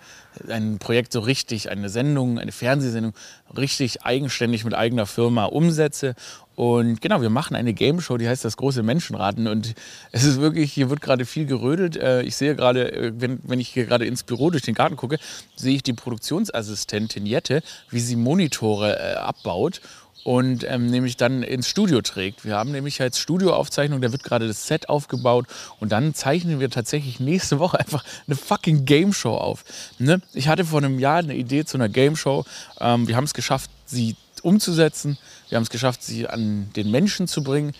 ein 0.48 0.78
Projekt 0.78 1.12
so 1.12 1.20
richtig, 1.20 1.70
eine 1.70 1.88
Sendung, 1.88 2.38
eine 2.38 2.52
Fernsehsendung 2.52 3.14
richtig 3.56 4.02
eigenständig 4.02 4.64
mit 4.64 4.74
eigener 4.74 5.06
Firma 5.06 5.44
umsetze. 5.44 6.14
Und 6.54 7.00
genau, 7.00 7.22
wir 7.22 7.30
machen 7.30 7.56
eine 7.56 7.72
Game 7.72 8.00
Show, 8.00 8.18
die 8.18 8.28
heißt 8.28 8.44
das 8.44 8.56
große 8.56 8.82
Menschenraten. 8.82 9.46
Und 9.46 9.74
es 10.10 10.24
ist 10.24 10.40
wirklich, 10.40 10.72
hier 10.72 10.90
wird 10.90 11.00
gerade 11.00 11.24
viel 11.24 11.46
gerödelt. 11.46 11.96
Äh, 11.96 12.22
ich 12.22 12.36
sehe 12.36 12.54
gerade, 12.54 12.92
äh, 12.92 13.12
wenn, 13.16 13.40
wenn 13.44 13.60
ich 13.60 13.68
hier 13.68 13.86
gerade 13.86 14.06
ins 14.06 14.22
Büro 14.22 14.50
durch 14.50 14.62
den 14.62 14.74
Garten 14.74 14.96
gucke, 14.96 15.18
sehe 15.56 15.74
ich 15.74 15.82
die 15.82 15.94
Produktionsassistentin 15.94 17.26
Jette, 17.26 17.62
wie 17.90 18.00
sie 18.00 18.16
Monitore 18.16 18.98
äh, 18.98 19.14
abbaut 19.14 19.80
und 20.24 20.64
ähm, 20.68 20.86
nämlich 20.86 21.16
dann 21.16 21.42
ins 21.42 21.68
Studio 21.68 22.00
trägt. 22.00 22.44
Wir 22.44 22.56
haben 22.56 22.70
nämlich 22.70 23.00
als 23.00 23.18
Studioaufzeichnung, 23.18 24.00
da 24.00 24.12
wird 24.12 24.22
gerade 24.22 24.46
das 24.46 24.66
Set 24.66 24.88
aufgebaut 24.88 25.46
und 25.80 25.90
dann 25.92 26.14
zeichnen 26.14 26.60
wir 26.60 26.70
tatsächlich 26.70 27.20
nächste 27.20 27.58
Woche 27.58 27.78
einfach 27.80 28.04
eine 28.26 28.36
fucking 28.36 28.84
Game 28.84 29.12
Show 29.12 29.34
auf. 29.34 29.64
Ne? 29.98 30.20
Ich 30.32 30.48
hatte 30.48 30.64
vor 30.64 30.78
einem 30.78 30.98
Jahr 30.98 31.18
eine 31.18 31.34
Idee 31.34 31.64
zu 31.64 31.76
einer 31.76 31.88
Game 31.88 32.16
Show. 32.16 32.44
Ähm, 32.80 33.08
wir 33.08 33.16
haben 33.16 33.24
es 33.24 33.34
geschafft, 33.34 33.70
sie 33.86 34.16
umzusetzen. 34.42 35.18
Wir 35.48 35.56
haben 35.56 35.62
es 35.62 35.70
geschafft, 35.70 36.02
sie 36.02 36.26
an 36.28 36.70
den 36.76 36.90
Menschen 36.90 37.28
zu 37.28 37.42
bringen. 37.42 37.72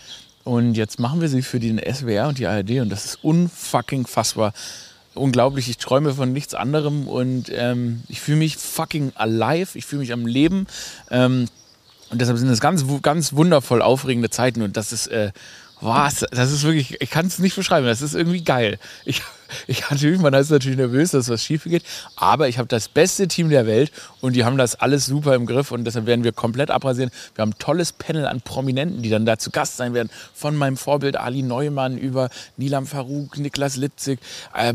Und 0.45 0.75
jetzt 0.75 0.99
machen 0.99 1.21
wir 1.21 1.29
sie 1.29 1.43
für 1.43 1.61
den 1.61 1.79
SWR 1.79 2.29
und 2.29 2.39
die 2.39 2.47
ARD 2.47 2.81
und 2.81 2.89
das 2.89 3.05
ist 3.05 3.19
unfucking 3.23 4.07
fassbar. 4.07 4.53
Unglaublich, 5.15 5.69
ich 5.69 5.77
träume 5.77 6.15
von 6.15 6.33
nichts 6.33 6.55
anderem 6.55 7.07
und 7.07 7.53
ähm, 7.55 8.03
ich 8.09 8.21
fühle 8.21 8.39
mich 8.39 8.57
fucking 8.57 9.13
alive, 9.15 9.79
ich 9.79 9.85
fühle 9.85 10.01
mich 10.01 10.13
am 10.13 10.27
Leben. 10.27 10.67
Ähm, 11.11 11.47
und 12.13 12.21
deshalb 12.21 12.39
sind 12.39 12.49
es 12.49 12.61
ganz, 12.61 12.85
ganz 13.01 13.33
wundervoll 13.33 13.83
aufregende 13.83 14.31
Zeiten 14.31 14.63
und 14.63 14.77
das 14.77 14.93
ist, 14.93 15.07
äh, 15.09 15.33
was, 15.83 16.25
das 16.31 16.53
ist 16.53 16.63
wirklich, 16.63 17.01
ich 17.01 17.11
kann 17.11 17.27
es 17.27 17.41
nicht 17.41 17.57
beschreiben, 17.57 17.87
das 17.87 18.03
ist 18.03 18.15
irgendwie 18.15 18.45
geil. 18.45 18.79
Ich, 19.05 19.21
ich 19.67 19.91
natürlich, 19.91 20.21
man 20.21 20.33
ist 20.35 20.51
natürlich 20.51 20.79
nervös, 20.79 21.11
dass 21.11 21.29
was 21.29 21.45
schief 21.45 21.65
geht, 21.65 21.83
aber 22.15 22.49
ich 22.49 22.59
habe 22.59 22.69
das 22.69 22.89
beste 22.89 23.27
Team 23.27 23.51
der 23.51 23.67
Welt 23.67 23.91
und 24.21 24.35
die 24.35 24.45
haben 24.45 24.57
das 24.57 24.77
alles 24.77 25.07
super 25.07 25.35
im 25.35 25.45
Griff 25.45 25.73
und 25.73 25.85
deshalb 25.85 26.07
werden 26.07 26.23
wir 26.23 26.33
komplett 26.33 26.71
abrasieren. 26.71 27.11
Wir 27.35 27.43
haben 27.43 27.51
ein 27.51 27.59
tolles 27.59 27.93
Panel 27.93 28.27
an 28.27 28.41
Prominenten, 28.41 29.03
die 29.03 29.11
dann 29.11 29.27
da 29.27 29.39
zu 29.39 29.51
Gast 29.51 29.77
sein 29.77 29.93
werden, 29.93 30.09
von 30.33 30.57
meinem 30.57 30.77
Vorbild 30.77 31.17
Ali 31.17 31.43
Neumann 31.43 31.99
über 31.99 32.31
Nilam 32.57 32.87
Farouk, 32.87 33.37
Niklas 33.39 33.77
Litzig, 33.77 34.21
äh, 34.55 34.75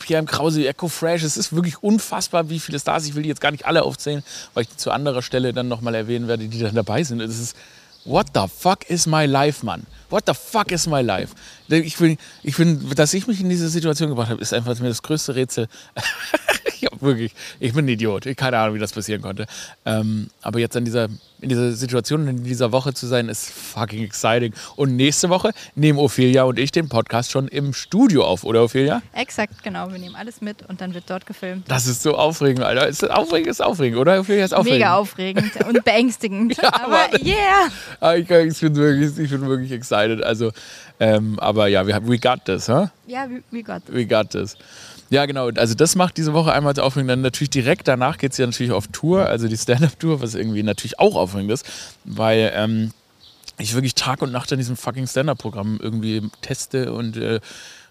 Pierre 0.00 0.24
Krause, 0.24 0.66
Echo 0.66 0.88
Fresh. 0.88 1.22
Es 1.22 1.36
ist 1.36 1.52
wirklich 1.52 1.80
unfassbar, 1.80 2.50
wie 2.50 2.58
viele 2.58 2.80
Stars. 2.80 3.06
Ich 3.06 3.14
will 3.14 3.22
die 3.22 3.28
jetzt 3.28 3.40
gar 3.40 3.52
nicht 3.52 3.66
alle 3.66 3.84
aufzählen, 3.84 4.24
weil 4.54 4.64
ich 4.64 4.68
die 4.68 4.76
zu 4.76 4.90
anderer 4.90 5.22
Stelle 5.22 5.52
dann 5.52 5.68
nochmal 5.68 5.94
erwähnen 5.94 6.26
werde, 6.26 6.48
die 6.48 6.58
dann 6.58 6.74
dabei 6.74 7.04
sind. 7.04 7.20
Es 7.20 7.38
ist 7.38 7.56
What 8.04 8.28
the 8.34 8.46
fuck 8.48 8.90
is 8.90 9.06
my 9.06 9.26
life, 9.26 9.62
Mann? 9.62 9.86
What 10.10 10.24
the 10.26 10.34
fuck 10.34 10.72
is 10.72 10.86
my 10.86 11.02
life? 11.02 11.34
Ich 11.68 11.96
finde, 11.96 12.20
ich 12.42 12.54
find, 12.54 12.98
dass 12.98 13.14
ich 13.14 13.26
mich 13.26 13.40
in 13.40 13.48
diese 13.48 13.68
Situation 13.68 14.10
gebracht 14.10 14.30
habe, 14.30 14.42
ist 14.42 14.52
einfach 14.52 14.78
mir 14.80 14.88
das 14.88 15.02
größte 15.02 15.34
Rätsel. 15.34 15.68
ja, 16.90 16.90
wirklich. 17.00 17.32
Ich 17.60 17.72
bin 17.74 17.84
ein 17.84 17.88
Idiot. 17.88 18.26
Ich 18.26 18.36
keine 18.36 18.58
Ahnung, 18.58 18.74
wie 18.74 18.80
das 18.80 18.92
passieren 18.92 19.22
konnte. 19.22 19.46
Ähm, 19.84 20.30
aber 20.42 20.58
jetzt 20.58 20.74
in 20.74 20.84
dieser, 20.84 21.08
in 21.40 21.48
dieser 21.48 21.72
Situation, 21.72 22.26
in 22.26 22.42
dieser 22.42 22.72
Woche 22.72 22.92
zu 22.92 23.06
sein, 23.06 23.28
ist 23.28 23.50
fucking 23.50 24.02
exciting. 24.02 24.52
Und 24.74 24.96
nächste 24.96 25.28
Woche 25.28 25.52
nehmen 25.76 26.00
Ophelia 26.00 26.42
und 26.42 26.58
ich 26.58 26.72
den 26.72 26.88
Podcast 26.88 27.30
schon 27.30 27.46
im 27.46 27.72
Studio 27.72 28.24
auf, 28.24 28.42
oder 28.42 28.64
Ophelia? 28.64 29.00
Exakt, 29.12 29.62
genau. 29.62 29.92
Wir 29.92 29.98
nehmen 30.00 30.16
alles 30.16 30.40
mit 30.40 30.68
und 30.68 30.80
dann 30.80 30.92
wird 30.92 31.04
dort 31.06 31.24
gefilmt. 31.24 31.70
Das 31.70 31.86
ist 31.86 32.02
so 32.02 32.16
aufregend, 32.16 32.64
Alter. 32.64 32.88
Ist 32.88 33.08
aufregend, 33.08 33.48
ist 33.48 33.62
aufregend, 33.62 33.98
oder? 33.98 34.18
Ophelia 34.18 34.44
ist 34.44 34.54
aufregend. 34.54 34.80
Mega 34.80 34.96
aufregend 34.96 35.52
und 35.64 35.84
beängstigend. 35.84 36.56
ja, 36.60 36.72
aber 36.72 37.08
yeah. 37.24 37.68
Ah, 38.00 38.14
ich, 38.14 38.28
ich, 38.28 38.60
bin 38.60 38.74
wirklich, 38.74 39.16
ich 39.18 39.30
bin 39.30 39.46
wirklich 39.46 39.70
excited. 39.70 40.20
Also, 40.24 40.50
ähm, 40.98 41.38
aber 41.38 41.68
ja, 41.68 41.86
we, 41.86 41.92
we 42.08 42.18
got 42.18 42.44
this, 42.44 42.68
huh? 42.68 42.88
Ja, 43.06 43.28
we, 43.28 43.42
we 43.52 43.62
got 43.62 43.86
this. 43.86 43.94
We 43.94 44.04
got 44.04 44.30
this. 44.30 44.56
Ja, 45.12 45.26
genau. 45.26 45.50
Also 45.56 45.74
das 45.74 45.94
macht 45.94 46.16
diese 46.16 46.32
Woche 46.32 46.54
einmal 46.54 46.72
aufregend. 46.80 47.10
Dann 47.10 47.20
natürlich 47.20 47.50
direkt 47.50 47.86
danach 47.86 48.16
geht 48.16 48.32
es 48.32 48.38
ja 48.38 48.46
natürlich 48.46 48.72
auf 48.72 48.86
Tour, 48.88 49.26
also 49.26 49.46
die 49.46 49.58
Stand-Up-Tour, 49.58 50.22
was 50.22 50.34
irgendwie 50.34 50.62
natürlich 50.62 50.98
auch 50.98 51.16
aufregend 51.16 51.52
ist, 51.52 51.66
weil 52.04 52.50
ähm, 52.54 52.92
ich 53.58 53.74
wirklich 53.74 53.94
Tag 53.94 54.22
und 54.22 54.32
Nacht 54.32 54.50
an 54.52 54.58
diesem 54.58 54.74
fucking 54.74 55.06
Stand-Up-Programm 55.06 55.78
irgendwie 55.82 56.22
teste 56.40 56.94
und 56.94 57.18
äh, 57.18 57.40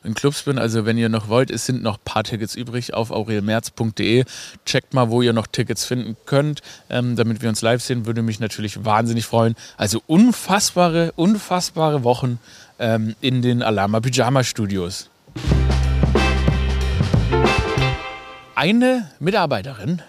in 0.04 0.16
Clubs 0.16 0.42
bin. 0.42 0.58
Also 0.58 0.88
wenn 0.88 0.98
ihr 0.98 1.10
noch 1.10 1.30
wollt, 1.30 1.52
es 1.52 1.68
sind 1.68 1.84
noch 1.84 1.98
ein 1.98 2.04
paar 2.04 2.24
Tickets 2.24 2.56
übrig 2.56 2.96
auf 2.96 3.12
aurelmerz.de. 3.12 4.26
Checkt 4.66 4.96
mal, 4.96 5.12
wo 5.12 5.22
ihr 5.22 5.34
noch 5.34 5.46
Tickets 5.46 5.86
finden 5.86 6.18
könnt, 6.26 6.64
ähm, 6.90 7.16
damit 7.16 7.44
wir 7.44 7.50
uns 7.50 7.62
live 7.62 7.84
sehen. 7.84 8.08
Würde 8.08 8.24
mich 8.24 8.40
natürlich 8.40 8.84
wahnsinnig 8.84 9.28
freuen. 9.28 9.54
Also 9.78 10.02
unfassbare, 10.08 11.12
unfassbare 11.18 12.04
Wochen 12.04 12.40
ähm, 12.80 13.14
in 13.22 13.44
den 13.44 13.62
Alama 13.62 14.00
Pyjama 14.00 14.44
Studios. 14.44 15.12
Eine 18.62 19.10
Mitarbeiterin 19.20 20.04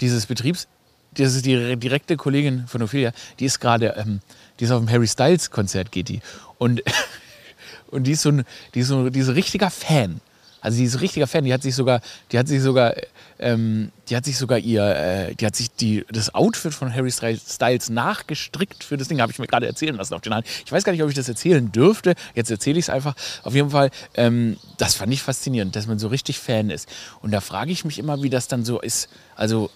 dieses 0.00 0.26
Betriebs, 0.26 0.66
das 1.12 1.36
ist 1.36 1.46
die 1.46 1.76
direkte 1.76 2.16
Kollegin 2.16 2.66
von 2.66 2.82
Ophelia, 2.82 3.12
die 3.38 3.44
ist 3.44 3.60
gerade, 3.60 3.94
ähm, 3.96 4.20
die 4.58 4.64
ist 4.64 4.72
auf 4.72 4.80
dem 4.80 4.90
Harry 4.90 5.06
Styles 5.06 5.52
Konzert 5.52 5.92
geht 5.92 6.08
die 6.08 6.20
und 6.58 6.82
und 7.92 8.02
die 8.02 8.10
ist 8.10 8.22
so 8.22 8.30
ein, 8.30 8.44
die 8.74 8.80
ist 8.80 8.88
so, 8.88 9.10
die 9.10 9.20
ist 9.20 9.28
ein 9.28 9.34
richtiger 9.34 9.70
Fan. 9.70 10.20
Also 10.64 10.78
die 10.78 10.84
ist 10.84 10.94
ein 10.94 11.00
richtiger 11.00 11.26
Fan. 11.26 11.44
Die 11.44 11.52
hat 11.52 11.62
sich 11.62 11.74
sogar, 11.74 12.00
die 12.32 12.38
hat 12.38 12.48
sich 12.48 12.62
sogar, 12.62 12.94
ähm, 13.38 13.92
die 14.08 14.16
hat 14.16 14.24
sich 14.24 14.38
sogar 14.38 14.58
ihr, 14.58 14.82
äh, 14.82 15.34
die 15.34 15.44
hat 15.44 15.54
sich 15.54 15.70
die, 15.70 16.06
das 16.10 16.34
Outfit 16.34 16.72
von 16.72 16.92
Harry 16.92 17.10
Styles 17.12 17.90
nachgestrickt 17.90 18.82
für 18.82 18.96
das 18.96 19.08
Ding. 19.08 19.20
Habe 19.20 19.30
ich 19.30 19.38
mir 19.38 19.46
gerade 19.46 19.66
erzählen 19.66 19.94
lassen 19.94 20.14
auf 20.14 20.22
den 20.22 20.32
Hand. 20.32 20.46
Ich 20.64 20.72
weiß 20.72 20.82
gar 20.82 20.92
nicht, 20.92 21.02
ob 21.02 21.10
ich 21.10 21.14
das 21.14 21.28
erzählen 21.28 21.70
dürfte. 21.70 22.14
Jetzt 22.34 22.50
erzähle 22.50 22.78
ich 22.78 22.86
es 22.86 22.88
einfach. 22.88 23.14
Auf 23.42 23.54
jeden 23.54 23.70
Fall, 23.70 23.90
ähm, 24.14 24.56
das 24.78 24.94
fand 24.94 25.12
ich 25.12 25.20
faszinierend, 25.20 25.76
dass 25.76 25.86
man 25.86 25.98
so 25.98 26.08
richtig 26.08 26.38
Fan 26.38 26.70
ist. 26.70 26.88
Und 27.20 27.30
da 27.30 27.42
frage 27.42 27.70
ich 27.70 27.84
mich 27.84 27.98
immer, 27.98 28.22
wie 28.22 28.30
das 28.30 28.48
dann 28.48 28.64
so 28.64 28.80
ist. 28.80 29.10
Also 29.36 29.70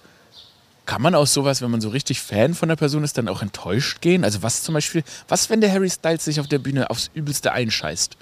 kann 0.87 1.02
man 1.02 1.14
aus 1.14 1.35
sowas, 1.35 1.61
wenn 1.61 1.71
man 1.71 1.83
so 1.83 1.90
richtig 1.90 2.23
Fan 2.23 2.54
von 2.54 2.71
der 2.71 2.76
Person 2.76 3.04
ist, 3.04 3.18
dann 3.18 3.28
auch 3.28 3.42
enttäuscht 3.42 4.00
gehen? 4.00 4.25
Also 4.25 4.42
was 4.42 4.62
zum 4.62 4.73
Beispiel, 4.73 5.04
was 5.28 5.50
wenn 5.50 5.61
der 5.61 5.71
Harry 5.71 5.90
Styles 5.90 6.25
sich 6.25 6.40
auf 6.40 6.49
der 6.49 6.61
Bühne 6.61 6.88
aufs 6.88 7.11
Übelste 7.12 7.52
einscheißt? 7.52 8.16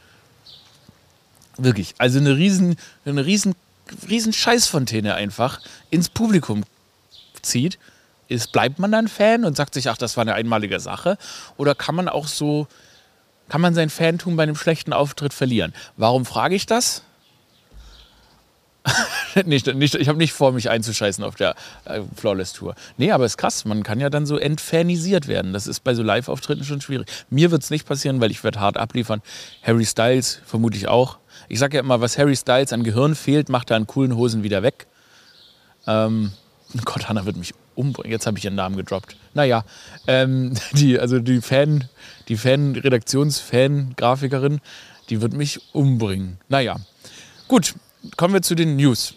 Wirklich. 1.58 1.94
Also 1.98 2.18
eine 2.18 2.36
riesen, 2.36 2.76
eine 3.04 3.25
riesen, 3.25 3.54
riesen 4.08 4.32
Scheißfontäne 4.32 5.14
einfach 5.14 5.60
ins 5.90 6.08
Publikum 6.08 6.64
zieht. 7.42 7.78
Ist, 8.28 8.52
bleibt 8.52 8.78
man 8.78 8.90
dann 8.90 9.08
Fan 9.08 9.44
und 9.44 9.56
sagt 9.56 9.75
sich, 9.75 9.88
ach, 9.88 9.96
das 9.96 10.16
war 10.16 10.22
eine 10.22 10.34
einmalige 10.34 10.80
Sache? 10.80 11.16
Oder 11.56 11.75
kann 11.75 11.94
man 11.94 12.08
auch 12.08 12.26
so, 12.26 12.66
kann 13.48 13.60
man 13.60 13.75
sein 13.75 13.88
Fantum 13.88 14.36
bei 14.36 14.42
einem 14.42 14.56
schlechten 14.56 14.92
Auftritt 14.92 15.32
verlieren? 15.32 15.72
Warum 15.96 16.26
frage 16.26 16.56
ich 16.56 16.66
das? 16.66 17.02
nicht, 19.44 19.72
nicht, 19.75 19.94
ich 19.94 20.08
habe 20.08 20.18
nicht 20.18 20.32
vor, 20.32 20.52
mich 20.52 20.70
einzuscheißen 20.70 21.25
auf 21.25 21.34
der 21.34 21.54
äh, 21.84 22.00
Flawless 22.16 22.52
Tour. 22.52 22.75
Nee, 22.96 23.12
aber 23.12 23.25
es 23.25 23.32
ist 23.32 23.38
krass. 23.38 23.64
Man 23.64 23.82
kann 23.82 24.00
ja 24.00 24.10
dann 24.10 24.26
so 24.26 24.38
entfanisiert 24.38 25.28
werden. 25.28 25.52
Das 25.52 25.66
ist 25.66 25.80
bei 25.80 25.94
so 25.94 26.02
Live-Auftritten 26.02 26.64
schon 26.64 26.80
schwierig. 26.80 27.08
Mir 27.30 27.50
wird 27.50 27.62
es 27.62 27.70
nicht 27.70 27.86
passieren, 27.86 28.20
weil 28.20 28.30
ich 28.30 28.44
werde 28.44 28.60
hart 28.60 28.76
abliefern. 28.76 29.22
Harry 29.62 29.84
Styles 29.84 30.40
vermute 30.44 30.76
ich 30.76 30.88
auch. 30.88 31.18
Ich 31.48 31.58
sage 31.58 31.76
ja 31.76 31.82
immer, 31.82 32.00
was 32.00 32.16
Harry 32.18 32.36
Styles 32.36 32.72
an 32.72 32.82
Gehirn 32.82 33.14
fehlt, 33.14 33.48
macht 33.48 33.70
er 33.70 33.76
an 33.76 33.86
coolen 33.86 34.16
Hosen 34.16 34.42
wieder 34.42 34.62
weg. 34.62 34.88
Ähm, 35.86 36.32
Gott, 36.84 37.08
Hannah 37.08 37.24
wird 37.24 37.36
mich 37.36 37.54
umbringen. 37.74 38.10
Jetzt 38.10 38.26
habe 38.26 38.36
ich 38.38 38.44
ihren 38.44 38.56
Namen 38.56 38.76
gedroppt. 38.76 39.16
Naja, 39.34 39.64
ähm, 40.06 40.52
die, 40.72 40.98
also 40.98 41.20
die 41.20 41.40
Fan, 41.40 41.84
die 42.28 42.36
Fan-Redaktions-Fan-Grafikerin, 42.36 44.60
die 45.08 45.22
wird 45.22 45.34
mich 45.34 45.60
umbringen. 45.72 46.38
Naja, 46.48 46.76
gut, 47.48 47.74
kommen 48.16 48.34
wir 48.34 48.42
zu 48.42 48.56
den 48.56 48.76
News. 48.76 49.14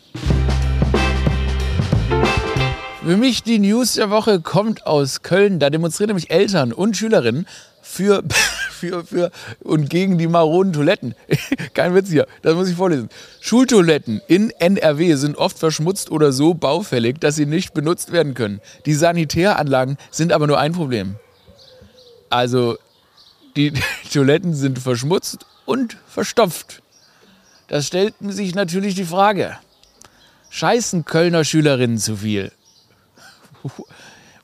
Für 3.04 3.18
mich 3.18 3.44
die 3.44 3.60
News 3.60 3.94
der 3.94 4.10
Woche 4.12 4.42
kommt 4.42 4.86
aus 4.86 5.24
Köln. 5.24 5.60
Da 5.60 5.72
demonstrieren 5.72 6.10
nämlich 6.10 6.30
Eltern 6.30 6.72
und 6.74 6.96
Schülerinnen 6.96 7.48
für, 7.82 8.24
für, 8.80 9.06
für 9.06 9.32
und 9.60 9.90
gegen 9.90 10.18
die 10.18 10.28
maroden 10.28 10.74
Toiletten. 10.74 11.14
Kein 11.74 11.94
Witz 11.94 12.10
hier, 12.10 12.28
das 12.42 12.56
muss 12.56 12.70
ich 12.70 12.76
vorlesen. 12.76 13.10
Schultoiletten 13.42 14.22
in 14.28 14.50
NRW 14.52 15.16
sind 15.16 15.38
oft 15.38 15.60
verschmutzt 15.60 16.12
oder 16.12 16.32
so 16.32 16.54
baufällig, 16.54 17.20
dass 17.20 17.36
sie 17.36 17.46
nicht 17.46 17.74
benutzt 17.74 18.12
werden 18.12 18.34
können. 18.34 18.62
Die 18.86 18.94
Sanitäranlagen 18.94 19.98
sind 20.12 20.34
aber 20.34 20.48
nur 20.48 20.60
ein 20.60 20.74
Problem. 20.74 21.16
Also, 22.30 22.78
die, 23.56 23.74
Toiletten 24.14 24.54
sind 24.54 24.80
verschmutzt 24.80 25.46
und 25.66 25.98
verstopft. 26.08 26.82
Da 27.68 27.82
stellten 27.82 28.32
sich 28.32 28.56
natürlich 28.56 28.96
die 28.96 29.06
Frage, 29.06 29.58
scheißen 30.50 31.06
Kölner 31.06 31.44
Schülerinnen 31.44 32.00
zu 32.00 32.18
viel? 32.18 32.52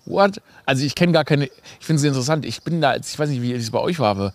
What? 0.06 0.42
Also 0.66 0.86
ich 0.86 0.96
kenne 0.96 1.14
gar 1.14 1.26
keine, 1.26 1.46
ich 1.46 1.86
finde 1.86 2.00
es 2.00 2.04
interessant, 2.04 2.46
ich 2.46 2.62
bin 2.62 2.82
da, 2.82 2.96
ich 2.96 3.18
weiß 3.18 3.30
nicht, 3.30 3.42
wie 3.42 3.54
es 3.54 3.72
bei 3.72 3.80
euch 3.80 4.00
war, 4.00 4.10
aber 4.10 4.34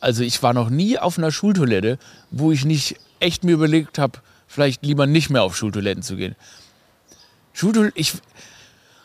also 0.00 0.22
ich 0.22 0.42
war 0.42 0.52
noch 0.52 0.70
nie 0.70 0.98
auf 0.98 1.18
einer 1.18 1.30
Schultoilette, 1.30 1.98
wo 2.30 2.52
ich 2.52 2.64
nicht 2.64 2.96
echt 3.20 3.44
mir 3.44 3.52
überlegt 3.52 3.98
habe, 3.98 4.18
vielleicht 4.46 4.84
lieber 4.84 5.06
nicht 5.06 5.30
mehr 5.30 5.42
auf 5.42 5.56
Schultoiletten 5.56 6.02
zu 6.02 6.16
gehen. 6.16 6.34
Schultoilette, 7.52 7.98
ich, 7.98 8.12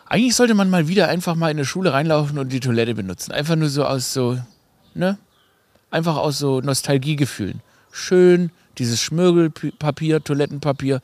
eigentlich 0.08 0.36
sollte 0.36 0.56
man 0.56 0.70
mal 0.70 0.88
wieder 0.88 1.08
einfach 1.08 1.36
mal 1.36 1.52
in 1.52 1.58
eine 1.58 1.66
Schule 1.66 1.94
reinlaufen 1.94 2.40
und 2.40 2.52
die 2.52 2.60
Toilette 2.60 2.96
benutzen. 2.96 3.32
Einfach 3.32 3.56
nur 3.56 3.70
so 3.70 3.86
aus 3.86 4.12
so, 4.12 4.40
ne? 4.96 5.18
Einfach 5.92 6.18
aus 6.18 6.40
so 6.40 6.60
Nostalgiegefühlen. 6.62 7.62
Schön, 7.92 8.52
dieses 8.78 9.02
Schmirgelpapier, 9.02 10.24
Toilettenpapier. 10.24 11.02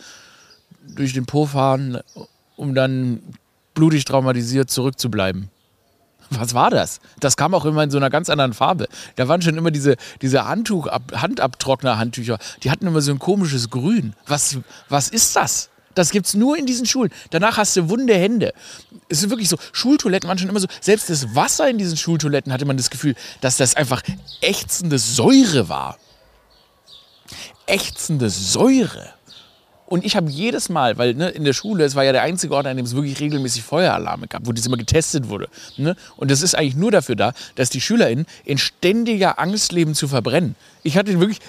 durch 0.88 1.14
den 1.14 1.26
Po 1.26 1.46
fahren, 1.46 2.00
um 2.56 2.76
dann 2.76 3.22
blutig 3.76 4.06
traumatisiert 4.06 4.72
zurückzubleiben. 4.72 5.50
Was 6.32 6.54
war 6.56 6.72
das? 6.72 7.02
Das 7.20 7.38
kam 7.38 7.54
auch 7.54 7.66
immer 7.66 7.84
in 7.84 7.92
so 7.92 7.98
einer 7.98 8.10
ganz 8.10 8.30
anderen 8.30 8.54
Farbe. 8.54 8.88
Da 9.16 9.28
waren 9.28 9.42
schon 9.42 9.58
immer 9.58 9.72
diese, 9.72 9.96
diese 10.22 10.48
Handtuch, 10.48 10.88
Handabtrockner-Handtücher. 10.88 12.40
Die 12.64 12.72
hatten 12.72 12.88
immer 12.88 13.02
so 13.02 13.12
ein 13.12 13.20
komisches 13.20 13.70
Grün. 13.70 14.16
Was, 14.26 14.58
was 14.90 15.10
ist 15.10 15.36
das? 15.36 15.70
Das 15.94 16.12
gibt 16.12 16.26
es 16.26 16.34
nur 16.34 16.58
in 16.58 16.66
diesen 16.66 16.86
Schulen. 16.86 17.12
Danach 17.30 17.58
hast 17.58 17.76
du 17.78 17.90
wunde 17.90 18.16
Hände. 18.16 18.54
Es 19.08 19.24
ist 19.24 19.30
wirklich 19.30 19.50
so, 19.50 19.58
Schultoiletten 19.72 20.28
waren 20.28 20.38
schon 20.38 20.50
immer 20.50 20.60
so, 20.60 20.68
selbst 20.82 21.10
das 21.10 21.36
Wasser 21.36 21.70
in 21.70 21.78
diesen 21.78 21.96
Schultoiletten 21.96 22.52
hatte 22.52 22.66
man 22.66 22.76
das 22.76 22.90
Gefühl, 22.90 23.16
dass 23.42 23.58
das 23.58 23.76
einfach 23.76 24.02
ächzende 24.42 25.00
Säure 25.00 25.70
war. 25.70 25.98
Ächzende 27.66 28.30
Säure. 28.30 29.15
Und 29.88 30.04
ich 30.04 30.16
habe 30.16 30.30
jedes 30.30 30.70
Mal, 30.70 30.98
weil 30.98 31.14
ne, 31.14 31.30
in 31.30 31.44
der 31.44 31.54
Schule, 31.54 31.84
es 31.84 31.96
war 31.96 32.04
ja 32.04 32.12
der 32.12 32.24
einzige 32.24 32.56
Ort, 32.56 32.66
an 32.66 32.78
dem 32.78 32.86
es 32.86 32.96
wirklich 32.96 33.20
regelmäßig 33.20 33.64
Feueralarme 33.64 34.28
gab, 34.28 34.48
wo 34.48 34.52
das 34.52 34.66
immer 34.66 34.78
getestet 34.78 35.30
wurde. 35.30 35.48
Ne? 35.78 35.96
Und 36.18 36.32
das 36.32 36.42
ist 36.42 36.56
eigentlich 36.56 36.76
nur 36.76 36.92
dafür 36.92 37.16
da, 37.16 37.34
dass 37.56 37.70
die 37.70 37.82
SchülerInnen 37.82 38.26
in 38.46 38.58
ständiger 38.58 39.40
Angst 39.40 39.72
leben 39.72 39.94
zu 39.94 40.08
verbrennen. 40.08 40.56
Ich 40.86 40.98
hatte 40.98 41.20
wirklich, 41.20 41.40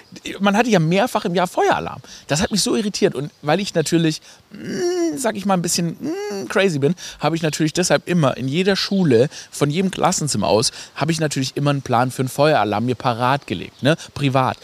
man 0.40 0.57
hatte 0.57 0.71
ja 0.71 0.78
mehrfach 0.78 1.26
im 1.26 1.35
Jahr 1.35 1.47
Feueralarm. 1.47 2.00
Das 2.26 2.40
hat 2.40 2.50
mich 2.52 2.62
so 2.62 2.75
irritiert. 2.75 3.14
Und 3.14 3.31
weil 3.43 3.61
ich 3.61 3.75
natürlich, 3.75 4.23
mh, 4.50 4.61
hm, 4.61 5.19
sag 5.19 5.37
ich 5.37 5.45
mal, 5.45 5.52
ein 5.52 5.61
bisschen 5.61 5.97
mh, 6.00 6.11
hm, 6.31 6.49
crazy 6.49 6.78
bin, 6.78 6.95
habe 7.21 7.37
ich 7.37 7.43
natürlich 7.43 7.75
deshalb 7.75 8.09
immer 8.09 8.38
in 8.38 8.49
jeder 8.49 8.76
Schule, 8.76 9.28
von 9.50 9.69
jedem 9.69 9.90
Klassenzimmer 9.90 10.49
aus, 10.49 10.73
habe 10.95 11.12
ich 11.12 11.21
natürlich 11.21 11.55
immer 11.55 11.69
einen 11.69 11.83
Plan 11.83 12.11
für 12.11 12.23
einen 12.23 12.31
Feueralarm 12.31 12.87
mir 12.87 12.95
parat 12.95 13.47
gelegt. 13.47 13.83
Ne? 13.83 13.97
Privat 14.14 14.57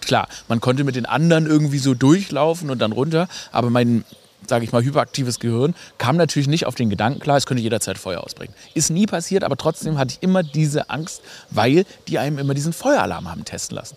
klar, 0.00 0.28
man 0.48 0.60
konnte 0.60 0.84
mit 0.84 0.96
den 0.96 1.06
anderen 1.06 1.46
irgendwie 1.46 1.78
so 1.78 1.94
durchlaufen 1.94 2.70
und 2.70 2.80
dann 2.80 2.92
runter, 2.92 3.28
aber 3.50 3.70
mein, 3.70 4.04
sage 4.46 4.64
ich 4.64 4.72
mal, 4.72 4.82
hyperaktives 4.82 5.38
Gehirn 5.38 5.74
kam 5.98 6.16
natürlich 6.16 6.48
nicht 6.48 6.66
auf 6.66 6.74
den 6.74 6.90
Gedanken 6.90 7.20
klar, 7.20 7.36
es 7.36 7.46
könnte 7.46 7.62
jederzeit 7.62 7.98
Feuer 7.98 8.22
ausbrechen. 8.22 8.54
Ist 8.74 8.90
nie 8.90 9.06
passiert, 9.06 9.44
aber 9.44 9.56
trotzdem 9.56 9.98
hatte 9.98 10.14
ich 10.14 10.22
immer 10.22 10.42
diese 10.42 10.90
Angst, 10.90 11.22
weil 11.50 11.84
die 12.08 12.18
einem 12.18 12.38
immer 12.38 12.54
diesen 12.54 12.72
Feueralarm 12.72 13.30
haben 13.30 13.44
testen 13.44 13.76
lassen. 13.76 13.96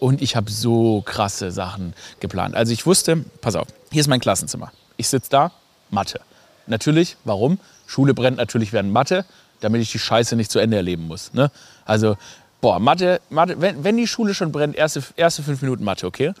Und 0.00 0.20
ich 0.20 0.34
habe 0.34 0.50
so 0.50 1.02
krasse 1.02 1.52
Sachen 1.52 1.94
geplant. 2.20 2.56
Also 2.56 2.72
ich 2.72 2.86
wusste, 2.86 3.24
pass 3.40 3.54
auf, 3.54 3.68
hier 3.90 4.00
ist 4.00 4.08
mein 4.08 4.20
Klassenzimmer. 4.20 4.72
Ich 4.96 5.08
sitze 5.08 5.30
da, 5.30 5.52
Mathe. 5.90 6.20
Natürlich, 6.66 7.16
warum? 7.24 7.58
Schule 7.86 8.14
brennt 8.14 8.38
natürlich 8.38 8.72
während 8.72 8.92
Mathe, 8.92 9.24
damit 9.60 9.82
ich 9.82 9.92
die 9.92 9.98
Scheiße 9.98 10.34
nicht 10.36 10.50
zu 10.50 10.58
Ende 10.58 10.76
erleben 10.76 11.06
muss. 11.06 11.32
Ne? 11.34 11.50
Also 11.84 12.16
boah, 12.60 12.78
Mathe, 12.78 13.20
Mathe 13.28 13.60
wenn, 13.60 13.84
wenn 13.84 13.96
die 13.96 14.06
Schule 14.06 14.34
schon 14.34 14.50
brennt, 14.52 14.74
erste, 14.76 15.02
erste 15.16 15.42
fünf 15.42 15.60
Minuten 15.62 15.84
Mathe, 15.84 16.06
okay? 16.06 16.32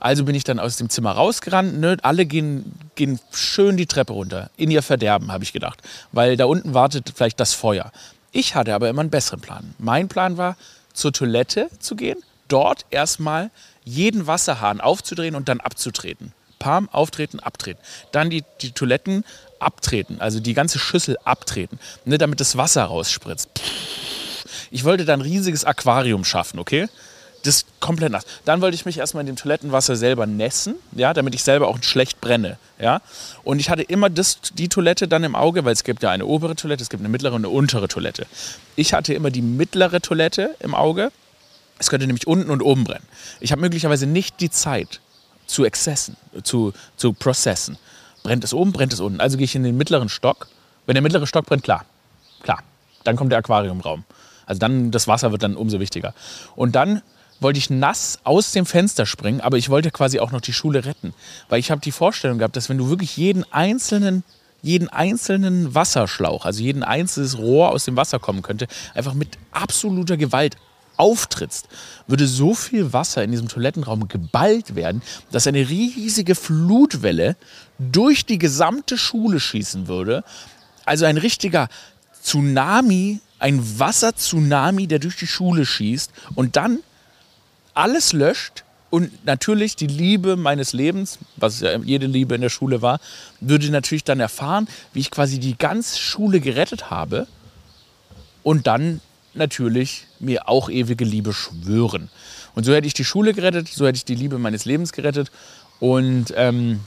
Also 0.00 0.24
bin 0.24 0.34
ich 0.34 0.44
dann 0.44 0.58
aus 0.58 0.76
dem 0.76 0.90
Zimmer 0.90 1.12
rausgerannt. 1.12 1.78
Ne? 1.80 1.96
Alle 2.02 2.26
gehen, 2.26 2.72
gehen 2.94 3.20
schön 3.32 3.76
die 3.76 3.86
Treppe 3.86 4.12
runter. 4.12 4.50
In 4.56 4.70
ihr 4.70 4.82
Verderben, 4.82 5.32
habe 5.32 5.44
ich 5.44 5.52
gedacht. 5.52 5.82
Weil 6.12 6.36
da 6.36 6.44
unten 6.44 6.74
wartet 6.74 7.12
vielleicht 7.14 7.40
das 7.40 7.54
Feuer. 7.54 7.92
Ich 8.32 8.54
hatte 8.54 8.74
aber 8.74 8.88
immer 8.88 9.00
einen 9.00 9.10
besseren 9.10 9.40
Plan. 9.40 9.74
Mein 9.78 10.08
Plan 10.08 10.36
war, 10.36 10.56
zur 10.92 11.12
Toilette 11.12 11.68
zu 11.78 11.96
gehen, 11.96 12.18
dort 12.48 12.86
erstmal 12.90 13.50
jeden 13.84 14.26
Wasserhahn 14.26 14.80
aufzudrehen 14.80 15.34
und 15.34 15.48
dann 15.48 15.60
abzutreten. 15.60 16.32
Palm, 16.58 16.88
auftreten, 16.90 17.40
abtreten. 17.40 17.80
Dann 18.12 18.30
die, 18.30 18.44
die 18.62 18.72
Toiletten 18.72 19.24
abtreten, 19.58 20.20
also 20.20 20.40
die 20.40 20.54
ganze 20.54 20.78
Schüssel 20.78 21.18
abtreten, 21.24 21.78
ne, 22.04 22.16
damit 22.18 22.40
das 22.40 22.56
Wasser 22.56 22.84
rausspritzt. 22.84 23.50
Ich 24.70 24.84
wollte 24.84 25.04
dann 25.04 25.20
ein 25.20 25.26
riesiges 25.26 25.64
Aquarium 25.64 26.24
schaffen, 26.24 26.58
okay? 26.58 26.88
Das 27.44 27.56
ist 27.56 27.66
komplett 27.78 28.10
nass. 28.10 28.24
Dann 28.46 28.62
wollte 28.62 28.74
ich 28.74 28.86
mich 28.86 28.96
erstmal 28.96 29.20
in 29.20 29.26
dem 29.26 29.36
Toilettenwasser 29.36 29.96
selber 29.96 30.26
nässen, 30.26 30.76
ja, 30.92 31.12
damit 31.12 31.34
ich 31.34 31.44
selber 31.44 31.68
auch 31.68 31.80
schlecht 31.82 32.20
brenne. 32.22 32.56
Ja? 32.78 33.02
Und 33.44 33.58
ich 33.58 33.68
hatte 33.68 33.82
immer 33.82 34.08
das, 34.08 34.38
die 34.54 34.70
Toilette 34.70 35.08
dann 35.08 35.24
im 35.24 35.34
Auge, 35.34 35.64
weil 35.66 35.74
es 35.74 35.84
gibt 35.84 36.02
ja 36.02 36.10
eine 36.10 36.24
obere 36.24 36.56
Toilette, 36.56 36.82
es 36.82 36.88
gibt 36.88 37.02
eine 37.02 37.10
mittlere 37.10 37.34
und 37.34 37.44
eine 37.44 37.50
untere 37.50 37.86
Toilette. 37.86 38.26
Ich 38.76 38.94
hatte 38.94 39.12
immer 39.12 39.30
die 39.30 39.42
mittlere 39.42 40.00
Toilette 40.00 40.56
im 40.60 40.74
Auge. 40.74 41.12
Es 41.78 41.90
könnte 41.90 42.06
nämlich 42.06 42.26
unten 42.26 42.50
und 42.50 42.62
oben 42.62 42.84
brennen. 42.84 43.06
Ich 43.40 43.52
habe 43.52 43.60
möglicherweise 43.60 44.06
nicht 44.06 44.40
die 44.40 44.50
Zeit 44.50 45.00
zu 45.46 45.66
excessen, 45.66 46.16
zu, 46.44 46.72
zu 46.96 47.12
processen. 47.12 47.76
Brennt 48.22 48.42
es 48.42 48.54
oben, 48.54 48.72
brennt 48.72 48.94
es 48.94 49.00
unten. 49.00 49.20
Also 49.20 49.36
gehe 49.36 49.44
ich 49.44 49.54
in 49.54 49.64
den 49.64 49.76
mittleren 49.76 50.08
Stock. 50.08 50.48
Wenn 50.86 50.94
der 50.94 51.02
mittlere 51.02 51.26
Stock 51.26 51.44
brennt, 51.44 51.62
klar. 51.62 51.84
Klar. 52.42 52.62
Dann 53.04 53.16
kommt 53.16 53.32
der 53.32 53.38
Aquariumraum. 53.38 54.04
Also 54.46 54.58
dann, 54.58 54.90
das 54.90 55.08
Wasser 55.08 55.30
wird 55.30 55.42
dann 55.42 55.56
umso 55.56 55.78
wichtiger. 55.80 56.14
Und 56.56 56.74
dann 56.74 57.02
wollte 57.44 57.58
ich 57.58 57.70
nass 57.70 58.18
aus 58.24 58.50
dem 58.50 58.66
Fenster 58.66 59.06
springen, 59.06 59.40
aber 59.40 59.56
ich 59.56 59.70
wollte 59.70 59.92
quasi 59.92 60.18
auch 60.18 60.32
noch 60.32 60.40
die 60.40 60.52
Schule 60.52 60.84
retten. 60.84 61.14
Weil 61.48 61.60
ich 61.60 61.70
habe 61.70 61.80
die 61.80 61.92
Vorstellung 61.92 62.38
gehabt, 62.38 62.56
dass 62.56 62.68
wenn 62.68 62.78
du 62.78 62.88
wirklich 62.88 63.16
jeden 63.16 63.44
einzelnen, 63.52 64.24
jeden 64.62 64.88
einzelnen 64.88 65.72
Wasserschlauch, 65.74 66.44
also 66.44 66.60
jeden 66.60 66.82
einzelnes 66.82 67.38
Rohr 67.38 67.70
aus 67.70 67.84
dem 67.84 67.96
Wasser 67.96 68.18
kommen 68.18 68.42
könnte, 68.42 68.66
einfach 68.94 69.14
mit 69.14 69.38
absoluter 69.52 70.16
Gewalt 70.16 70.56
auftrittst, 70.96 71.68
würde 72.08 72.26
so 72.26 72.54
viel 72.54 72.92
Wasser 72.92 73.22
in 73.22 73.30
diesem 73.30 73.48
Toilettenraum 73.48 74.08
geballt 74.08 74.74
werden, 74.74 75.02
dass 75.30 75.46
eine 75.46 75.68
riesige 75.68 76.34
Flutwelle 76.34 77.36
durch 77.78 78.26
die 78.26 78.38
gesamte 78.38 78.98
Schule 78.98 79.38
schießen 79.38 79.86
würde. 79.86 80.24
Also 80.84 81.04
ein 81.04 81.18
richtiger 81.18 81.68
Tsunami 82.22 83.20
ein 83.44 83.78
Wasser-Tsunami, 83.78 84.86
der 84.86 84.98
durch 85.00 85.16
die 85.16 85.26
Schule 85.26 85.66
schießt 85.66 86.10
und 86.34 86.56
dann 86.56 86.78
alles 87.74 88.12
löscht 88.12 88.64
und 88.90 89.24
natürlich 89.26 89.76
die 89.76 89.86
Liebe 89.86 90.36
meines 90.36 90.72
Lebens, 90.72 91.18
was 91.36 91.60
ja 91.60 91.76
jede 91.78 92.06
Liebe 92.06 92.34
in 92.34 92.40
der 92.40 92.48
Schule 92.48 92.82
war, 92.82 93.00
würde 93.40 93.70
natürlich 93.70 94.04
dann 94.04 94.20
erfahren, 94.20 94.68
wie 94.92 95.00
ich 95.00 95.10
quasi 95.10 95.40
die 95.40 95.58
ganze 95.58 95.98
Schule 95.98 96.40
gerettet 96.40 96.90
habe 96.90 97.26
und 98.42 98.66
dann 98.66 99.00
natürlich 99.34 100.06
mir 100.20 100.48
auch 100.48 100.70
ewige 100.70 101.04
Liebe 101.04 101.32
schwören. 101.32 102.08
Und 102.54 102.64
so 102.64 102.72
hätte 102.72 102.86
ich 102.86 102.94
die 102.94 103.04
Schule 103.04 103.34
gerettet, 103.34 103.68
so 103.68 103.86
hätte 103.86 103.96
ich 103.96 104.04
die 104.04 104.14
Liebe 104.14 104.38
meines 104.38 104.64
Lebens 104.64 104.92
gerettet 104.92 105.32
und 105.80 106.32
ähm, 106.36 106.80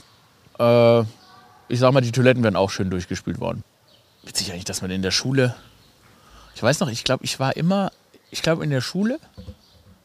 äh, 0.58 1.00
ich 1.70 1.78
sag 1.78 1.92
mal, 1.92 2.00
die 2.00 2.12
Toiletten 2.12 2.42
wären 2.42 2.56
auch 2.56 2.70
schön 2.70 2.88
durchgespült 2.88 3.38
worden. 3.38 3.62
Witzig 4.24 4.50
eigentlich, 4.50 4.64
dass 4.64 4.80
man 4.80 4.90
in 4.90 5.02
der 5.02 5.10
Schule 5.10 5.54
ich 6.58 6.62
weiß 6.64 6.80
noch, 6.80 6.88
ich 6.90 7.04
glaube, 7.04 7.24
ich 7.24 7.38
war 7.38 7.56
immer, 7.56 7.92
ich 8.32 8.42
glaube, 8.42 8.64
in 8.64 8.70
der 8.70 8.80
Schule 8.80 9.20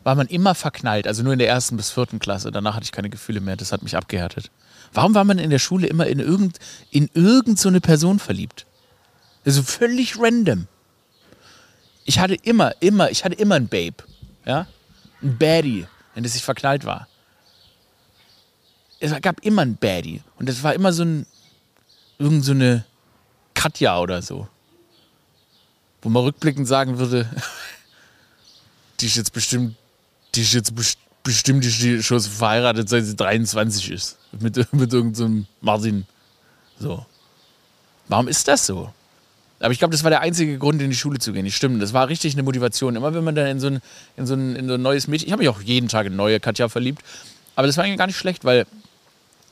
war 0.03 0.15
man 0.15 0.27
immer 0.27 0.55
verknallt, 0.55 1.07
also 1.07 1.23
nur 1.23 1.33
in 1.33 1.39
der 1.39 1.47
ersten 1.47 1.77
bis 1.77 1.91
vierten 1.91 2.19
Klasse. 2.19 2.51
Danach 2.51 2.75
hatte 2.75 2.83
ich 2.83 2.91
keine 2.91 3.09
Gefühle 3.09 3.41
mehr, 3.41 3.55
das 3.55 3.71
hat 3.71 3.83
mich 3.83 3.95
abgehärtet. 3.95 4.51
Warum 4.93 5.15
war 5.15 5.23
man 5.23 5.39
in 5.39 5.49
der 5.49 5.59
Schule 5.59 5.87
immer 5.87 6.07
in 6.07 6.19
irgend, 6.19 6.59
in 6.91 7.09
irgend 7.13 7.59
so 7.59 7.69
eine 7.69 7.81
Person 7.81 8.19
verliebt? 8.19 8.65
Also 9.45 9.63
völlig 9.63 10.19
random. 10.19 10.67
Ich 12.05 12.19
hatte 12.19 12.35
immer, 12.35 12.73
immer, 12.81 13.09
ich 13.09 13.23
hatte 13.23 13.35
immer 13.35 13.55
ein 13.55 13.67
Babe, 13.67 14.03
ja, 14.45 14.67
ein 15.21 15.37
Baddie, 15.37 15.87
in 16.15 16.23
das 16.23 16.35
ich 16.35 16.43
verknallt 16.43 16.85
war. 16.85 17.07
Es 18.99 19.13
gab 19.21 19.41
immer 19.41 19.63
ein 19.63 19.77
Baddie 19.77 20.21
und 20.37 20.47
das 20.47 20.63
war 20.63 20.73
immer 20.73 20.93
so 20.93 21.03
ein, 21.03 21.25
irgend 22.19 22.43
so 22.43 22.51
eine 22.51 22.85
Katja 23.53 23.99
oder 23.99 24.21
so 24.21 24.47
wo 26.03 26.09
man 26.09 26.23
rückblickend 26.23 26.67
sagen 26.67 26.99
würde, 26.99 27.27
die 28.99 29.07
ist 29.07 29.15
jetzt 29.15 29.33
bestimmt, 29.33 29.75
die 30.35 30.41
ist 30.41 30.53
jetzt 30.53 30.73
bestimmt 31.23 31.63
die 31.63 32.03
schon 32.03 32.19
verheiratet, 32.19 32.89
seit 32.89 33.05
sie 33.05 33.15
23 33.15 33.91
ist. 33.91 34.17
Mit, 34.39 34.55
mit 34.73 34.93
irgendeinem 34.93 35.41
so 35.41 35.45
Martin. 35.61 36.05
So. 36.79 37.05
Warum 38.07 38.27
ist 38.27 38.47
das 38.47 38.65
so? 38.65 38.91
Aber 39.59 39.71
ich 39.71 39.79
glaube, 39.79 39.93
das 39.93 40.03
war 40.03 40.09
der 40.09 40.19
einzige 40.19 40.57
Grund, 40.57 40.81
in 40.81 40.89
die 40.89 40.95
Schule 40.95 41.19
zu 41.19 41.31
gehen. 41.31 41.45
Die 41.45 41.51
stimmen. 41.51 41.79
Das 41.79 41.93
war 41.93 42.09
richtig 42.09 42.33
eine 42.33 42.43
Motivation. 42.43 42.97
Immer 42.97 43.13
wenn 43.13 43.23
man 43.23 43.33
dann 43.33 43.47
in 43.47 43.59
so 43.61 43.67
ein, 43.67 43.81
in 44.17 44.25
so 44.25 44.33
ein, 44.33 44.57
in 44.57 44.67
so 44.67 44.73
ein 44.73 44.81
neues 44.81 45.07
Mädchen. 45.07 45.27
Ich 45.27 45.31
habe 45.31 45.41
mich 45.41 45.49
auch 45.49 45.61
jeden 45.61 45.87
Tag 45.87 46.05
in 46.07 46.15
neue 46.17 46.41
Katja 46.41 46.67
verliebt. 46.67 47.01
Aber 47.55 47.67
das 47.67 47.77
war 47.77 47.85
eigentlich 47.85 47.97
gar 47.97 48.07
nicht 48.07 48.17
schlecht, 48.17 48.43
weil 48.43 48.65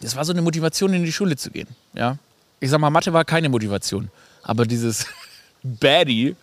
das 0.01 0.15
war 0.15 0.25
so 0.25 0.33
eine 0.33 0.41
Motivation, 0.41 0.93
in 0.93 1.05
die 1.05 1.13
Schule 1.13 1.37
zu 1.37 1.49
gehen. 1.49 1.69
Ja? 1.93 2.17
Ich 2.59 2.69
sag 2.69 2.79
mal, 2.79 2.89
Mathe 2.89 3.13
war 3.13 3.23
keine 3.23 3.47
Motivation. 3.47 4.09
Aber 4.43 4.65
dieses, 4.65 5.05
Baddie, 5.63 6.35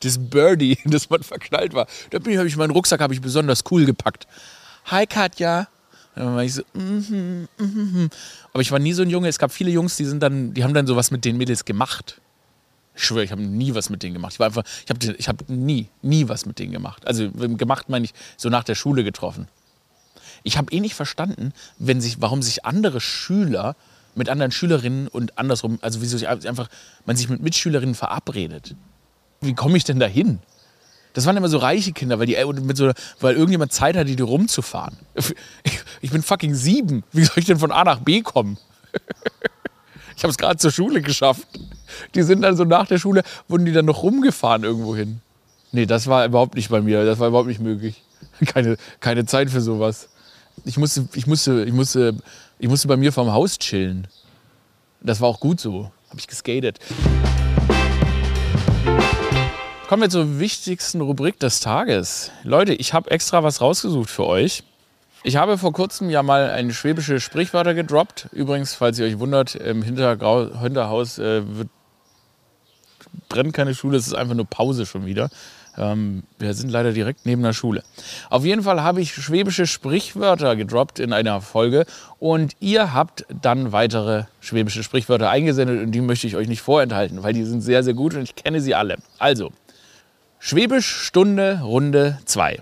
das 0.00 0.18
Birdie, 0.18 0.78
das 0.84 1.10
man 1.10 1.22
verknallt 1.22 1.74
war. 1.74 1.86
Da 2.10 2.18
bin 2.18 2.32
ich, 2.32 2.38
habe 2.38 2.48
ich 2.48 2.56
meinen 2.56 2.70
Rucksack 2.70 3.00
habe 3.00 3.14
ich 3.14 3.20
besonders 3.20 3.64
cool 3.70 3.84
gepackt. 3.84 4.26
Hi 4.86 5.06
Katja. 5.06 5.68
dann 6.14 6.34
war 6.34 6.44
ich 6.44 6.54
so, 6.54 6.62
mm 6.74 6.78
-hmm, 6.78 7.46
mm 7.58 7.64
-hmm. 7.64 8.10
aber 8.52 8.62
ich 8.62 8.72
war 8.72 8.78
nie 8.78 8.92
so 8.92 9.02
ein 9.02 9.10
Junge. 9.10 9.28
Es 9.28 9.38
gab 9.38 9.52
viele 9.52 9.70
Jungs, 9.70 9.96
die 9.96 10.04
sind 10.04 10.22
dann, 10.22 10.54
die 10.54 10.64
haben 10.64 10.74
dann 10.74 10.86
sowas 10.86 11.10
mit 11.10 11.24
den 11.24 11.36
Mädels 11.36 11.64
gemacht. 11.64 12.20
Ich 12.94 13.04
schwöre, 13.04 13.24
ich 13.24 13.32
habe 13.32 13.42
nie 13.42 13.74
was 13.74 13.88
mit 13.88 14.02
denen 14.02 14.14
gemacht. 14.14 14.34
Ich 14.34 14.40
war 14.40 14.46
einfach, 14.46 14.64
ich 14.84 14.90
habe 14.90 15.14
ich 15.16 15.28
hab 15.28 15.48
nie, 15.48 15.88
nie 16.02 16.28
was 16.28 16.44
mit 16.44 16.58
denen 16.58 16.72
gemacht. 16.72 17.06
Also 17.06 17.30
gemacht 17.30 17.88
meine 17.88 18.04
ich 18.04 18.12
so 18.36 18.48
nach 18.48 18.64
der 18.64 18.74
Schule 18.74 19.04
getroffen. 19.04 19.48
Ich 20.42 20.56
habe 20.56 20.72
eh 20.72 20.80
nicht 20.80 20.94
verstanden, 20.94 21.52
wenn 21.78 22.00
sich, 22.00 22.20
warum 22.20 22.42
sich 22.42 22.64
andere 22.64 23.00
Schüler 23.00 23.76
mit 24.14 24.28
anderen 24.28 24.52
Schülerinnen 24.52 25.08
und 25.08 25.38
andersrum, 25.38 25.78
also 25.82 26.02
wieso 26.02 26.18
sich 26.18 26.28
einfach 26.28 26.68
man 27.06 27.16
sich 27.16 27.28
mit 27.28 27.42
Mitschülerinnen 27.42 27.94
verabredet. 27.94 28.74
Wie 29.40 29.54
komme 29.54 29.76
ich 29.76 29.84
denn 29.84 29.98
da 29.98 30.06
hin? 30.06 30.40
Das 31.12 31.26
waren 31.26 31.36
immer 31.36 31.48
so 31.48 31.58
reiche 31.58 31.92
Kinder, 31.92 32.18
weil, 32.18 32.26
die, 32.26 32.36
mit 32.62 32.76
so, 32.76 32.92
weil 33.20 33.34
irgendjemand 33.34 33.72
Zeit 33.72 33.96
hatte, 33.96 34.14
die 34.14 34.22
rumzufahren. 34.22 34.96
Ich 36.02 36.10
bin 36.10 36.22
fucking 36.22 36.54
sieben. 36.54 37.04
Wie 37.12 37.24
soll 37.24 37.40
ich 37.40 37.44
denn 37.44 37.58
von 37.58 37.72
A 37.72 37.84
nach 37.84 38.00
B 38.00 38.22
kommen? 38.22 38.58
Ich 40.16 40.24
habe 40.24 40.32
es 40.32 40.36
gerade 40.36 40.58
zur 40.58 40.70
Schule 40.70 41.00
geschafft. 41.00 41.48
Die 42.14 42.22
sind 42.22 42.42
dann 42.42 42.54
so 42.54 42.64
nach 42.64 42.86
der 42.86 42.98
Schule, 42.98 43.22
wurden 43.48 43.64
die 43.64 43.72
dann 43.72 43.86
noch 43.86 44.02
rumgefahren 44.02 44.64
irgendwo 44.64 44.94
hin. 44.94 45.22
Nee, 45.72 45.86
das 45.86 46.08
war 46.08 46.26
überhaupt 46.26 46.56
nicht 46.56 46.68
bei 46.68 46.82
mir. 46.82 47.06
Das 47.06 47.18
war 47.20 47.28
überhaupt 47.28 47.48
nicht 47.48 47.60
möglich. 47.60 48.02
Keine, 48.46 48.76
keine 49.00 49.24
Zeit 49.24 49.48
für 49.48 49.62
sowas. 49.62 50.10
Ich 50.66 50.76
musste, 50.76 51.08
ich, 51.14 51.26
musste, 51.26 51.64
ich, 51.64 51.72
musste, 51.72 52.16
ich 52.58 52.68
musste 52.68 52.86
bei 52.86 52.98
mir 52.98 53.12
vorm 53.14 53.32
Haus 53.32 53.58
chillen. 53.58 54.08
Das 55.00 55.22
war 55.22 55.28
auch 55.28 55.40
gut 55.40 55.58
so. 55.58 55.90
Habe 56.10 56.18
ich 56.20 56.26
geskatet. 56.26 56.78
Kommen 59.90 60.02
wir 60.02 60.08
zur 60.08 60.38
wichtigsten 60.38 61.00
Rubrik 61.00 61.40
des 61.40 61.58
Tages. 61.58 62.30
Leute, 62.44 62.72
ich 62.72 62.94
habe 62.94 63.10
extra 63.10 63.42
was 63.42 63.60
rausgesucht 63.60 64.08
für 64.08 64.24
euch. 64.24 64.62
Ich 65.24 65.34
habe 65.34 65.58
vor 65.58 65.72
kurzem 65.72 66.10
ja 66.10 66.22
mal 66.22 66.48
ein 66.48 66.72
schwäbische 66.72 67.18
Sprichwörter 67.18 67.74
gedroppt. 67.74 68.28
Übrigens, 68.30 68.72
falls 68.72 69.00
ihr 69.00 69.06
euch 69.06 69.18
wundert, 69.18 69.56
im 69.56 69.82
Hintergrau 69.82 70.60
Hinterhaus 70.60 71.18
äh, 71.18 71.42
wird, 71.44 71.70
brennt 73.28 73.52
keine 73.52 73.74
Schule, 73.74 73.98
es 73.98 74.06
ist 74.06 74.14
einfach 74.14 74.36
nur 74.36 74.44
Pause 74.44 74.86
schon 74.86 75.06
wieder. 75.06 75.28
Ähm, 75.76 76.22
wir 76.38 76.54
sind 76.54 76.70
leider 76.70 76.92
direkt 76.92 77.26
neben 77.26 77.42
der 77.42 77.52
Schule. 77.52 77.82
Auf 78.28 78.44
jeden 78.44 78.62
Fall 78.62 78.82
habe 78.82 79.00
ich 79.00 79.12
schwäbische 79.12 79.66
Sprichwörter 79.66 80.54
gedroppt 80.54 80.98
in 80.98 81.12
einer 81.12 81.40
Folge 81.40 81.84
und 82.18 82.54
ihr 82.60 82.94
habt 82.94 83.24
dann 83.28 83.72
weitere 83.72 84.24
schwäbische 84.40 84.82
Sprichwörter 84.82 85.30
eingesendet 85.30 85.82
und 85.82 85.92
die 85.92 86.00
möchte 86.00 86.26
ich 86.26 86.36
euch 86.36 86.48
nicht 86.48 86.62
vorenthalten, 86.62 87.22
weil 87.22 87.32
die 87.32 87.44
sind 87.44 87.60
sehr, 87.60 87.82
sehr 87.82 87.94
gut 87.94 88.14
und 88.14 88.22
ich 88.22 88.36
kenne 88.36 88.60
sie 88.60 88.74
alle. 88.74 88.98
Also, 89.18 89.50
Schwäbisch 90.42 90.86
Stunde 90.86 91.60
Runde 91.62 92.18
2. 92.24 92.60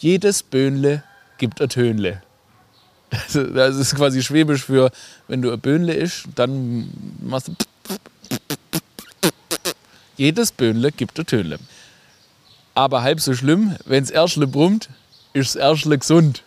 Jedes 0.00 0.42
Böhnle 0.42 1.02
gibt 1.38 1.62
ein 1.62 1.70
Tönle. 1.70 2.22
Das 3.10 3.76
ist 3.76 3.96
quasi 3.96 4.22
Schwäbisch 4.22 4.66
für, 4.66 4.92
wenn 5.26 5.40
du 5.40 5.50
ein 5.50 5.58
Böhnle 5.58 5.94
isch, 5.96 6.24
dann 6.34 6.90
machst 7.22 7.48
du. 7.48 7.54
Jedes 10.18 10.52
Böhnle 10.52 10.92
gibt 10.92 11.18
ein 11.18 11.24
Tönle. 11.24 11.58
Aber 12.74 13.02
halb 13.02 13.20
so 13.20 13.32
schlimm, 13.32 13.76
wenn 13.86 13.92
wenn's 13.92 14.10
Erschle 14.10 14.46
brummt, 14.46 14.90
ist 15.32 15.54
das 15.54 15.62
Erschle 15.62 15.96
gesund. 15.96 16.42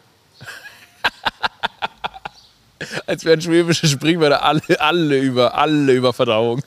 Als 3.08 3.26
wären 3.26 3.42
schwäbische 3.42 3.88
Sprichwörter 3.88 4.44
alle, 4.44 4.62
alle 4.80 5.18
über, 5.18 5.56
alle 5.56 5.94
über 5.94 6.13
Verdauung. 6.13 6.62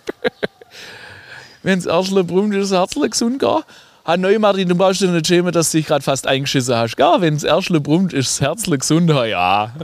Wenn 1.66 1.80
das 1.80 1.86
Erschle 1.86 2.22
brummt, 2.22 2.54
ist 2.54 2.70
das 2.70 2.78
Herzle 2.78 3.10
gesund, 3.10 3.40
gell? 3.40 3.58
Ah, 4.04 4.16
neu, 4.16 4.38
Martin, 4.38 4.68
du 4.68 4.76
brauchst 4.76 5.00
dir 5.00 5.10
nicht 5.10 5.26
schämen, 5.26 5.50
dass 5.50 5.72
du 5.72 5.78
dich 5.78 5.86
gerade 5.88 6.04
fast 6.04 6.28
eingeschissen 6.28 6.76
hast. 6.76 6.96
Gell? 6.96 7.16
Wenn 7.18 7.34
das 7.34 7.42
Erschle 7.42 7.80
brummt, 7.80 8.12
ist 8.12 8.28
das 8.28 8.40
Herzle 8.40 8.78
gesund, 8.78 9.10
ja. 9.10 9.74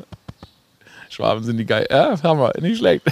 Schwaben 1.11 1.43
sind 1.43 1.57
die 1.57 1.67
geil. 1.67 1.85
Ja, 1.91 2.23
haben 2.23 2.39
wir, 2.39 2.53
nicht 2.61 2.79
schlecht. 2.79 3.03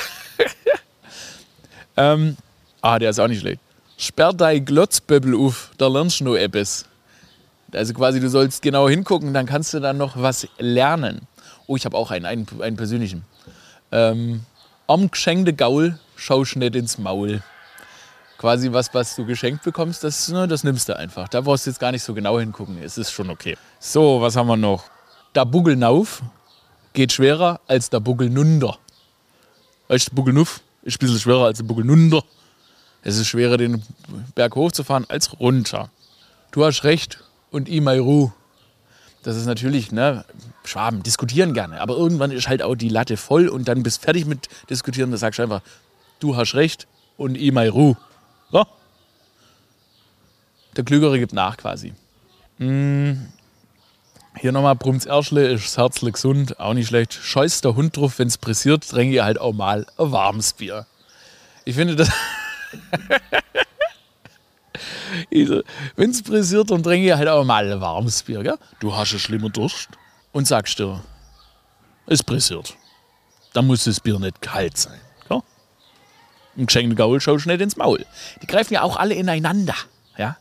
ähm, 1.97 2.37
ah, 2.81 3.01
der 3.01 3.11
ist 3.11 3.19
auch 3.19 3.27
nicht 3.27 3.41
schlecht. 3.41 3.61
Sperr 3.99 4.33
dein 4.33 4.65
Glotzböbbel 4.65 5.35
auf, 5.35 5.73
da 5.77 5.89
lernst 5.89 6.21
du 6.21 6.25
noch 6.27 6.37
etwas. 6.37 6.85
Also 7.73 7.93
quasi, 7.93 8.21
du 8.21 8.29
sollst 8.29 8.63
genau 8.63 8.89
hingucken, 8.89 9.35
dann 9.35 9.47
kannst 9.47 9.75
du 9.75 9.81
dann 9.81 9.97
noch 9.97 10.15
was 10.17 10.47
lernen. 10.59 11.23
Oh, 11.67 11.75
ich 11.75 11.85
habe 11.85 11.97
auch 11.97 12.13
einen, 12.13 12.25
einen, 12.25 12.47
einen 12.61 12.77
persönlichen. 12.77 13.25
Ähm, 13.91 14.43
am 14.87 15.11
geschenkte 15.11 15.55
Gaul 15.55 15.99
schaust 16.15 16.55
nicht 16.55 16.77
ins 16.77 16.99
Maul. 16.99 17.43
Quasi 18.41 18.73
was, 18.73 18.95
was 18.95 19.17
du 19.17 19.27
geschenkt 19.27 19.65
bekommst, 19.65 20.03
das, 20.03 20.29
ne, 20.29 20.49
das 20.49 20.65
nimmst 20.65 20.89
du 20.89 20.97
einfach. 20.97 21.29
Da 21.29 21.43
brauchst 21.43 21.67
du 21.67 21.71
jetzt 21.71 21.79
gar 21.79 21.93
nicht 21.93 22.03
so 22.03 22.15
genau 22.15 22.41
hingucken. 22.41 22.83
Es 22.83 22.97
ist 22.97 23.11
schon 23.11 23.29
okay. 23.29 23.59
So, 23.79 24.23
was 24.23 24.35
haben 24.35 24.47
wir 24.47 24.57
noch? 24.57 24.85
Der 25.35 25.45
Buggelnauf 25.45 26.23
geht 26.95 27.13
schwerer 27.13 27.61
als 27.67 27.91
der 27.91 28.01
Buggelnunder. 28.01 28.79
Weißt 29.89 30.11
du, 30.11 30.15
Buggelnuff 30.15 30.63
ist 30.81 30.97
ein 30.97 30.99
bisschen 31.01 31.19
schwerer 31.19 31.45
als 31.45 31.59
der 31.59 31.65
Buggelnunder. 31.65 32.25
Es 33.03 33.19
ist 33.19 33.27
schwerer, 33.27 33.59
den 33.59 33.83
Berg 34.35 34.57
hochzufahren 34.57 35.05
als 35.11 35.39
runter. 35.39 35.91
Du 36.51 36.65
hast 36.65 36.83
recht 36.85 37.23
und 37.51 37.69
I 37.69 37.83
my 37.83 37.99
Ruhe. 37.99 38.33
Das 39.23 39.37
ist 39.37 39.45
natürlich, 39.45 39.93
ne, 39.93 40.25
Schwaben 40.65 41.03
diskutieren 41.03 41.53
gerne, 41.53 41.79
aber 41.79 41.95
irgendwann 41.95 42.31
ist 42.31 42.49
halt 42.49 42.63
auch 42.63 42.75
die 42.75 42.89
Latte 42.89 43.19
voll 43.19 43.49
und 43.49 43.69
dann 43.69 43.83
bist 43.83 43.99
du 43.99 44.05
fertig 44.05 44.25
mit 44.25 44.49
diskutieren. 44.71 45.11
Da 45.11 45.19
sagst 45.19 45.39
du 45.39 45.43
einfach, 45.43 45.61
du 46.21 46.37
hast 46.37 46.55
recht 46.55 46.87
und 47.19 47.37
I 47.37 47.51
my 47.51 47.69
Ruhe. 47.69 47.99
So. 48.51 48.67
Der 50.77 50.85
Klügere 50.85 51.19
gibt 51.19 51.33
nach 51.33 51.57
quasi. 51.57 51.95
Hm. 52.59 53.33
Hier 54.37 54.53
nochmal 54.53 54.77
Brumms 54.77 55.07
Erschle, 55.07 55.49
ist 55.49 55.65
das 55.65 55.77
Herzle 55.77 56.13
gesund, 56.13 56.61
auch 56.61 56.73
nicht 56.73 56.87
schlecht. 56.89 57.15
Scheiß 57.15 57.63
der 57.63 57.75
Hund 57.75 57.97
drauf, 57.97 58.19
wenn 58.19 58.29
es 58.29 58.39
pressiert, 58.39 58.89
trinke 58.89 59.17
ich 59.17 59.23
halt 59.23 59.41
auch 59.41 59.53
mal 59.53 59.87
ein 59.99 60.13
warmes 60.13 60.53
Bier. 60.53 60.87
Ich 61.65 61.75
finde 61.75 61.97
das. 61.97 62.11
wenn 65.97 66.11
es 66.11 66.23
pressiert, 66.23 66.71
dann 66.71 66.83
trinke 66.83 67.09
ich 67.09 67.15
halt 67.15 67.29
auch 67.29 67.45
mal 67.45 67.71
ein 67.71 67.81
warmes 67.81 68.23
Bier. 68.23 68.43
Gell? 68.43 68.59
Du 68.79 68.95
hast 68.95 69.11
einen 69.11 69.21
schlimmen 69.21 69.53
Durst 69.53 69.89
und 70.33 70.47
sagst 70.47 70.79
dir, 70.79 71.03
es 72.07 72.23
pressiert. 72.23 72.77
Dann 73.53 73.67
muss 73.67 73.85
das 73.85 74.01
Bier 74.01 74.19
nicht 74.19 74.41
kalt 74.41 74.77
sein. 74.77 75.01
Ein 76.57 76.67
geschenkter 76.67 76.97
Gaul 76.97 77.21
schaut 77.21 77.41
schnell 77.41 77.61
ins 77.61 77.77
Maul. 77.77 78.05
Die 78.43 78.47
greifen 78.47 78.75
ja 78.75 78.83
auch 78.83 78.97
alle 78.97 79.15
ineinander. 79.15 79.75
Ja? 80.17 80.37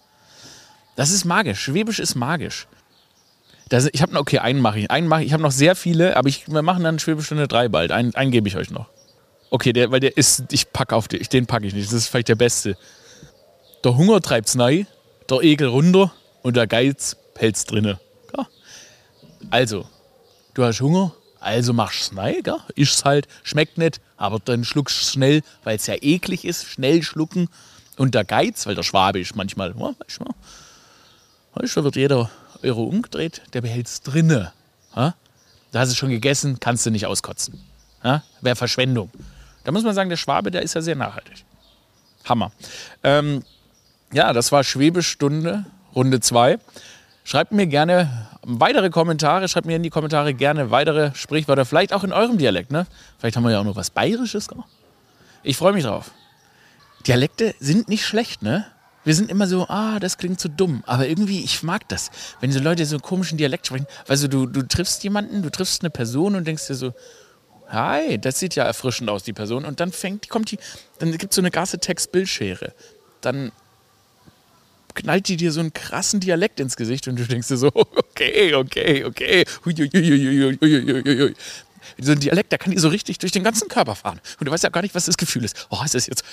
Das 0.96 1.12
ist 1.12 1.26
magisch. 1.26 1.62
Schwäbisch 1.62 2.00
ist 2.00 2.16
magisch. 2.16 2.68
Das, 3.70 3.88
ich 3.94 4.02
habe 4.02 4.14
noch, 4.14 4.22
okay, 4.22 4.40
einen 4.40 4.60
mache 4.60 4.80
ich. 4.80 4.92
Einen 4.92 5.08
mache 5.08 5.24
ich. 5.24 5.34
Habe 5.34 5.44
noch 5.44 5.52
sehr 5.52 5.76
viele, 5.76 6.18
aber 6.18 6.28
ich, 6.28 6.48
wir 6.48 6.62
machen 6.64 6.84
dann 6.84 7.00
Schwäbisch 7.00 7.28
Stunde 7.28 7.48
3 7.48 7.70
bald. 7.70 7.92
Einen, 7.92 8.16
einen 8.16 8.32
gebe 8.32 8.48
ich 8.48 8.58
euch 8.58 8.72
noch. 8.72 8.88
Okay, 9.52 9.74
der, 9.74 9.92
weil 9.92 10.00
der 10.00 10.18
ist, 10.18 10.52
ich 10.52 10.72
packe 10.72 10.96
auf 10.96 11.08
den, 11.08 11.22
den 11.22 11.46
packe 11.46 11.68
ich 11.68 11.74
nicht. 11.74 11.88
Das 11.88 11.94
ist 11.94 12.08
vielleicht 12.08 12.30
der 12.30 12.36
beste. 12.36 12.78
Der 13.84 13.96
Hunger 13.96 14.22
treibt's 14.22 14.56
neu, 14.56 14.86
der 15.30 15.42
Ekel 15.42 15.68
runter 15.68 16.12
und 16.42 16.56
der 16.56 16.68
Geiz 16.68 17.16
hält's 17.38 17.66
drinne. 17.66 18.00
Ja. 18.36 18.48
Also, 19.50 19.88
du 20.54 20.64
hast 20.64 20.82
Hunger, 20.82 21.14
also 21.40 21.74
machst 21.74 22.02
es 22.02 22.12
neu, 22.12 22.42
gell? 22.42 22.58
Isch's 22.76 23.06
halt, 23.06 23.28
schmeckt 23.44 23.78
nicht, 23.78 24.02
aber 24.20 24.40
dann 24.40 24.66
schluckst 24.66 25.02
du 25.02 25.06
schnell, 25.06 25.42
weil 25.64 25.78
es 25.78 25.88
ja 25.88 25.96
eklig 26.00 26.46
ist, 26.46 26.66
schnell 26.66 27.02
schlucken. 27.02 27.48
Und 27.98 28.14
der 28.14 28.26
Geiz, 28.26 28.68
weil 28.68 28.76
der 28.76 28.84
Schwabe 28.84 29.20
ist 29.20 29.36
manchmal, 29.36 29.70
ja, 29.70 29.94
weißt 29.98 30.20
du, 30.20 30.26
weißt 31.56 31.78
da 31.78 31.84
wird 31.86 31.96
jeder 31.96 32.30
Euro 32.62 32.84
umgedreht, 32.84 33.42
der 33.54 33.62
behält 33.62 33.88
es 33.88 34.02
drinne. 34.02 34.52
Ja? 34.96 35.16
Da 35.72 35.80
hast 35.80 35.92
du 35.92 35.96
schon 35.96 36.10
gegessen, 36.10 36.60
kannst 36.60 36.86
du 36.86 36.92
nicht 36.92 37.06
auskotzen. 37.06 37.60
Ja? 38.04 38.24
Wäre 38.42 38.58
Verschwendung. 38.58 39.10
Da 39.64 39.72
muss 39.72 39.84
man 39.84 39.96
sagen, 39.96 40.10
der 40.10 40.18
Schwabe, 40.18 40.52
der 40.52 40.64
ist 40.64 40.76
ja 40.76 40.82
sehr 40.82 40.96
nachhaltig. 40.96 41.46
Hammer. 42.26 42.52
Ähm, 43.04 43.44
ja, 44.12 44.34
das 44.34 44.52
war 44.52 44.66
Schwebestunde, 44.66 45.66
Runde 45.96 46.20
2. 46.20 46.60
Schreibt 47.30 47.52
mir 47.52 47.68
gerne 47.68 48.28
weitere 48.42 48.90
Kommentare, 48.90 49.48
schreibt 49.48 49.68
mir 49.68 49.76
in 49.76 49.84
die 49.84 49.92
Kommentare 49.92 50.34
gerne 50.34 50.72
weitere 50.72 51.14
Sprichwörter, 51.14 51.64
vielleicht 51.64 51.94
auch 51.94 52.04
in 52.04 52.12
eurem 52.12 52.40
Dialekt. 52.40 52.72
Ne? 52.72 52.88
Vielleicht 53.20 53.38
haben 53.38 53.44
wir 53.44 53.52
ja 53.52 53.60
auch 53.60 53.64
noch 53.64 53.76
was 53.76 53.92
Bayerisches. 53.92 54.48
Ich 55.44 55.56
freue 55.56 55.74
mich 55.74 55.84
drauf. 55.84 56.10
Dialekte 57.06 57.54
sind 57.60 57.88
nicht 57.88 58.04
schlecht, 58.04 58.42
ne? 58.42 58.66
Wir 59.04 59.14
sind 59.14 59.30
immer 59.30 59.46
so, 59.46 59.68
ah, 59.68 60.00
das 60.00 60.18
klingt 60.18 60.40
zu 60.40 60.48
so 60.48 60.56
dumm. 60.58 60.84
Aber 60.88 61.08
irgendwie, 61.08 61.44
ich 61.44 61.62
mag 61.62 61.88
das. 61.90 62.10
Wenn 62.40 62.52
so 62.52 62.60
Leute 62.60 62.84
so 62.88 62.96
einen 62.96 63.04
komischen 63.04 63.38
Dialekt 63.38 63.68
sprechen. 63.68 63.86
Weißt 64.08 64.24
du, 64.24 64.48
du, 64.48 64.64
triffst 64.64 65.04
jemanden, 65.04 65.44
du 65.44 65.52
triffst 65.52 65.84
eine 65.84 65.92
Person 65.92 66.34
und 66.34 66.48
denkst 66.48 66.66
dir 66.66 66.74
so, 66.74 66.94
hi, 67.68 68.18
das 68.18 68.40
sieht 68.40 68.56
ja 68.56 68.64
erfrischend 68.64 69.08
aus, 69.08 69.22
die 69.22 69.34
Person. 69.34 69.66
Und 69.66 69.80
dann 69.80 69.92
fängt, 69.92 70.30
kommt 70.30 70.50
die, 70.50 70.58
dann 70.98 71.12
gibt 71.12 71.32
es 71.32 71.36
so 71.36 71.44
eine 71.44 71.52
gasse 71.52 71.78
Text-Bildschere. 71.78 72.74
Dann 73.22 73.52
knallt 74.96 75.28
die 75.28 75.38
dir 75.38 75.52
so 75.52 75.60
einen 75.60 75.74
krassen 75.74 76.20
Dialekt 76.20 76.60
ins 76.60 76.76
Gesicht 76.76 77.08
und 77.08 77.18
du 77.18 77.26
denkst 77.26 77.48
dir 77.48 77.58
so, 77.58 77.68
okay, 77.74 78.54
okay, 78.54 79.06
okay. 79.06 79.46
So 81.98 82.12
ein 82.12 82.20
Dialekt, 82.20 82.52
der 82.52 82.60
kann 82.60 82.72
dir 82.72 82.80
so 82.80 82.90
richtig 82.90 83.18
durch 83.20 83.32
den 83.32 83.44
ganzen 83.44 83.68
Körper 83.68 83.96
fahren. 83.96 84.20
Und 84.40 84.48
du 84.48 84.52
weißt 84.52 84.64
ja 84.64 84.70
gar 84.70 84.82
nicht, 84.82 84.96
was 84.96 85.06
das 85.06 85.18
Gefühl 85.18 85.44
ist. 85.44 85.68
Oh, 85.70 85.80
ist 85.84 85.96
das 85.96 86.08
jetzt, 86.08 86.24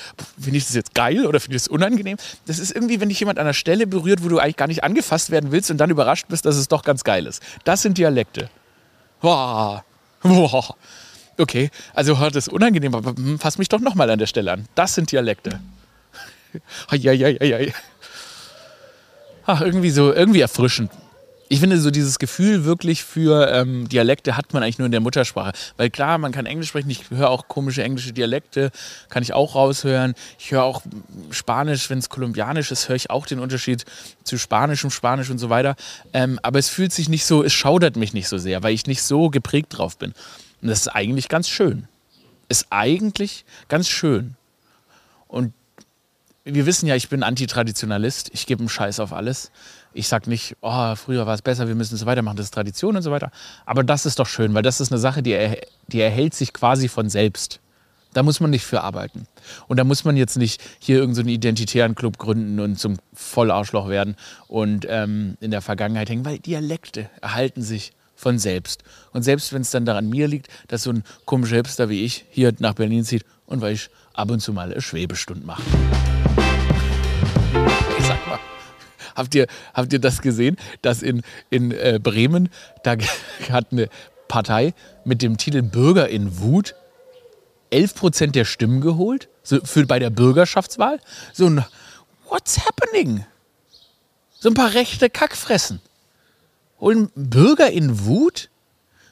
finde 0.40 0.58
ich 0.58 0.66
das 0.66 0.74
jetzt 0.74 0.94
geil 0.94 1.26
oder 1.26 1.40
finde 1.40 1.56
ich 1.56 1.62
das 1.62 1.68
unangenehm? 1.68 2.18
Das 2.46 2.58
ist 2.58 2.72
irgendwie, 2.72 3.00
wenn 3.00 3.08
dich 3.08 3.20
jemand 3.20 3.38
an 3.38 3.46
einer 3.46 3.54
Stelle 3.54 3.86
berührt, 3.86 4.22
wo 4.22 4.28
du 4.28 4.38
eigentlich 4.38 4.56
gar 4.56 4.68
nicht 4.68 4.84
angefasst 4.84 5.30
werden 5.30 5.52
willst 5.52 5.70
und 5.70 5.78
dann 5.78 5.90
überrascht 5.90 6.26
bist, 6.28 6.44
dass 6.44 6.56
es 6.56 6.68
doch 6.68 6.82
ganz 6.82 7.04
geil 7.04 7.26
ist. 7.26 7.42
Das 7.64 7.82
sind 7.82 7.98
Dialekte. 7.98 8.50
Boah. 9.20 9.84
Boah. 10.22 10.76
Okay, 11.38 11.70
also 11.94 12.14
das 12.14 12.46
ist 12.46 12.48
unangenehm, 12.48 12.94
aber 12.94 13.14
fass 13.38 13.58
mich 13.58 13.68
doch 13.68 13.80
nochmal 13.80 14.08
an 14.10 14.18
der 14.18 14.26
Stelle 14.26 14.52
an. 14.52 14.66
Das 14.74 14.94
sind 14.94 15.12
Dialekte. 15.12 15.60
Ach, 19.46 19.61
irgendwie 19.62 19.90
so, 19.90 20.12
irgendwie 20.12 20.40
erfrischend. 20.40 20.90
Ich 21.48 21.61
finde 21.61 21.78
so 21.78 21.92
dieses 21.92 22.18
Gefühl 22.18 22.64
wirklich 22.64 23.04
für 23.04 23.48
ähm, 23.52 23.88
Dialekte 23.88 24.37
hat 24.37 24.52
man 24.52 24.64
eigentlich 24.64 24.78
nur 24.78 24.87
in 24.87 24.92
der 24.92 25.00
Muttersprache. 25.00 25.52
Weil 25.76 25.90
klar, 25.90 26.18
man 26.18 26.32
kann 26.32 26.44
Englisch 26.44 26.68
sprechen, 26.68 26.90
ich 26.90 27.09
höre 27.11 27.30
auch 27.30 27.46
komische 27.46 27.85
englische 27.85 28.12
Dialekte, 28.12 28.72
kann 29.11 29.22
ich 29.22 29.32
auch 29.32 29.54
raushören. 29.54 30.14
Ich 30.40 30.50
höre 30.50 30.64
auch 30.64 30.82
Spanisch, 31.30 31.88
wenn 31.88 31.98
es 31.98 32.09
kolumbianisch 32.09 32.72
ist, 32.72 32.88
höre 32.88 32.96
ich 32.96 33.11
auch 33.11 33.26
den 33.26 33.38
Unterschied 33.38 33.85
zu 34.24 34.38
Spanischem, 34.38 34.90
Spanisch 34.90 35.30
und 35.30 35.38
so 35.38 35.48
weiter. 35.48 35.76
Ähm, 36.12 36.40
aber 36.42 36.59
es 36.59 36.68
fühlt 36.68 36.92
sich 36.92 37.09
nicht 37.09 37.24
so, 37.24 37.44
es 37.44 37.52
schaudert 37.52 37.94
mich 37.94 38.12
nicht 38.12 38.26
so 38.26 38.38
sehr, 38.38 38.64
weil 38.64 38.74
ich 38.74 38.88
nicht 38.88 39.02
so 39.02 39.30
geprägt 39.30 39.78
drauf 39.78 39.98
bin. 39.98 40.14
Und 40.62 40.68
das 40.68 40.80
ist 40.80 40.88
eigentlich 40.88 41.28
ganz 41.28 41.48
schön. 41.48 41.87
ist 42.48 42.66
eigentlich 42.70 43.44
ganz 43.68 43.88
schön. 43.88 44.35
Und 45.28 45.52
wir 46.46 46.64
wissen 46.64 46.87
ja, 46.87 46.94
ich 46.94 47.09
bin 47.09 47.22
Antitraditionalist. 47.24 48.30
Ich 48.32 48.46
gebe 48.46 48.61
einen 48.61 48.68
Scheiß 48.68 49.00
auf 49.00 49.12
alles. 49.12 49.50
Ich 49.92 50.06
sage 50.06 50.30
nicht, 50.30 50.56
oh, 50.61 50.94
früher 50.94 51.26
war 51.26 51.35
es 51.35 51.42
besser, 51.42 51.66
wir 51.66 51.74
müssen 51.74 51.94
es 51.94 52.00
so 52.00 52.06
weitermachen, 52.06 52.37
das 52.37 52.46
ist 52.46 52.54
Tradition 52.54 52.96
und 52.96 53.02
so 53.02 53.11
weiter. 53.11 53.30
Aber 53.64 53.82
das 53.82 54.06
ist 54.06 54.18
doch 54.18 54.26
schön, 54.26 54.54
weil 54.54 54.62
das 54.62 54.80
ist 54.80 54.92
eine 54.92 55.00
Sache, 55.00 55.22
die, 55.22 55.32
er, 55.32 55.59
die 55.88 56.00
erhält 56.00 56.35
sich 56.35 56.52
quasi 56.52 56.88
von 56.88 57.09
selbst. 57.09 57.61
Da 58.12 58.22
muss 58.22 58.40
man 58.40 58.50
nicht 58.50 58.64
für 58.64 58.82
arbeiten. 58.82 59.26
Und 59.66 59.78
da 59.78 59.85
muss 59.85 60.04
man 60.04 60.16
jetzt 60.16 60.37
nicht 60.37 60.62
hier 60.78 60.98
irgendeinen 60.98 61.26
so 61.26 61.32
identitären 61.32 61.94
Club 61.94 62.16
gründen 62.16 62.61
und 62.61 62.78
zum 62.78 62.96
Vollarschloch 63.12 63.88
werden 63.88 64.16
und 64.48 64.87
ähm, 64.88 65.37
in 65.40 65.50
der 65.50 65.61
Vergangenheit 65.61 66.09
hängen, 66.09 66.24
weil 66.24 66.38
Dialekte 66.38 67.11
erhalten 67.20 67.62
sich 67.62 67.92
von 68.14 68.38
selbst. 68.38 68.85
Und 69.12 69.22
selbst 69.22 69.52
wenn 69.52 69.62
es 69.62 69.70
dann 69.70 69.85
daran 69.85 70.09
mir 70.09 70.28
liegt, 70.28 70.48
dass 70.68 70.85
so 70.85 70.90
ein 70.90 71.02
komischer 71.24 71.56
Hipster 71.56 71.88
wie 71.88 72.04
ich 72.04 72.24
hier 72.30 72.54
nach 72.59 72.74
Berlin 72.74 73.04
zieht 73.04 73.24
und 73.46 73.61
weil 73.61 73.74
ich 73.74 73.90
ab 74.14 74.30
und 74.30 74.40
zu 74.40 74.52
mal 74.52 74.70
eine 74.70 74.80
Schwebestund 74.80 75.44
mache. 75.44 75.62
Sag 78.06 78.26
mal. 78.28 78.38
Habt 79.16 79.34
ihr, 79.34 79.46
habt 79.74 79.92
ihr 79.92 79.98
das 79.98 80.22
gesehen, 80.22 80.56
dass 80.82 81.02
in, 81.02 81.22
in 81.50 81.72
äh, 81.72 81.98
Bremen, 82.00 82.50
da 82.84 82.96
hat 83.50 83.72
eine 83.72 83.88
Partei 84.28 84.74
mit 85.04 85.22
dem 85.22 85.38
Titel 85.38 85.62
Bürger 85.62 86.08
in 86.08 86.38
Wut 86.38 86.74
11 87.70 87.94
Prozent 87.94 88.36
der 88.36 88.44
Stimmen 88.44 88.80
geholt? 88.80 89.28
So 89.42 89.58
für 89.64 89.86
bei 89.86 89.98
der 89.98 90.10
Bürgerschaftswahl? 90.10 91.00
So 91.32 91.46
ein 91.46 91.64
What's 92.28 92.64
happening? 92.64 93.24
So 94.38 94.50
ein 94.50 94.54
paar 94.54 94.74
rechte 94.74 95.10
Kackfressen. 95.10 95.80
Holen 96.80 97.10
Bürger 97.16 97.70
in 97.70 98.04
Wut? 98.04 98.50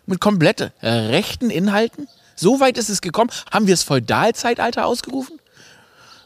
Mit 0.07 0.21
komplett 0.21 0.73
rechten 0.83 1.51
Inhalten? 1.51 2.09
So 2.37 2.61
weit 2.61 2.79
ist 2.79 2.91
es 2.91 3.01
gekommen. 3.01 3.31
Haben 3.51 3.67
wir 3.67 3.75
es 3.75 3.83
Feudalzeitalter 3.83 4.87
ausgerufen? 4.87 5.41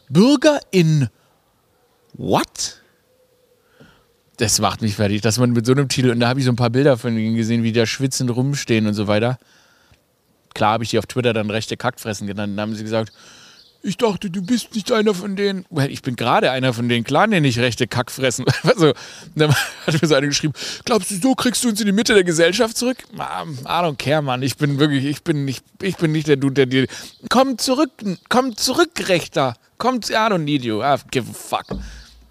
Bürger 0.09 0.59
in 0.71 1.09
What? 2.13 2.81
Das 4.37 4.59
macht 4.59 4.81
mich 4.81 4.95
fertig, 4.95 5.21
dass 5.21 5.37
man 5.37 5.51
mit 5.51 5.65
so 5.65 5.73
einem 5.73 5.89
Titel, 5.89 6.11
und 6.11 6.21
da 6.21 6.29
habe 6.29 6.39
ich 6.39 6.45
so 6.45 6.51
ein 6.51 6.55
paar 6.55 6.69
Bilder 6.69 6.97
von 6.97 7.17
ihnen 7.17 7.35
gesehen, 7.35 7.63
wie 7.63 7.73
da 7.73 7.85
schwitzend 7.85 8.33
rumstehen 8.33 8.87
und 8.87 8.93
so 8.93 9.07
weiter. 9.07 9.37
Klar 10.53 10.73
habe 10.73 10.83
ich 10.83 10.91
die 10.91 10.99
auf 10.99 11.05
Twitter 11.05 11.33
dann 11.33 11.49
rechte 11.49 11.77
Kackfressen 11.77 12.25
genannt. 12.25 12.53
Dann 12.53 12.61
haben 12.61 12.75
sie 12.75 12.83
gesagt, 12.83 13.11
ich 13.81 13.95
dachte, 13.95 14.29
du 14.29 14.41
bist 14.41 14.75
nicht 14.75 14.91
einer 14.91 15.13
von 15.13 15.37
denen. 15.37 15.65
Ich 15.87 16.01
bin 16.01 16.17
gerade 16.17 16.51
einer 16.51 16.73
von 16.73 16.89
denen. 16.89 17.05
Klar 17.05 17.27
nenne 17.27 17.47
ich 17.47 17.59
rechte 17.59 17.87
Kackfressen. 17.87 18.45
Also, 18.63 18.93
dann 19.35 19.55
hat 19.85 20.01
mir 20.01 20.07
so 20.07 20.15
einer 20.15 20.27
geschrieben, 20.27 20.53
glaubst 20.85 21.11
du, 21.11 21.15
so 21.15 21.33
kriegst 21.33 21.63
du 21.63 21.69
uns 21.69 21.79
in 21.79 21.85
die 21.85 21.91
Mitte 21.93 22.13
der 22.13 22.25
Gesellschaft 22.25 22.77
zurück? 22.77 22.97
I 23.13 23.17
don't 23.65 23.97
care, 23.97 24.21
Mann. 24.21 24.41
Ich 24.41 24.57
bin 24.57 24.79
wirklich, 24.79 25.05
ich 25.05 25.23
bin 25.23 25.45
nicht, 25.45 25.63
ich 25.81 25.95
bin 25.97 26.11
nicht 26.11 26.27
der 26.27 26.35
Dude, 26.35 26.53
der 26.53 26.65
dir... 26.65 26.87
Komm 27.29 27.57
zurück, 27.57 27.91
komm 28.27 28.55
zurück, 28.57 28.91
Rechter. 29.07 29.55
Komm, 29.77 29.95
I 29.95 30.13
don't 30.13 30.39
need 30.39 30.63
you. 30.63 30.81
I 30.81 30.97
give 31.09 31.29
a 31.29 31.33
fuck. 31.33 31.65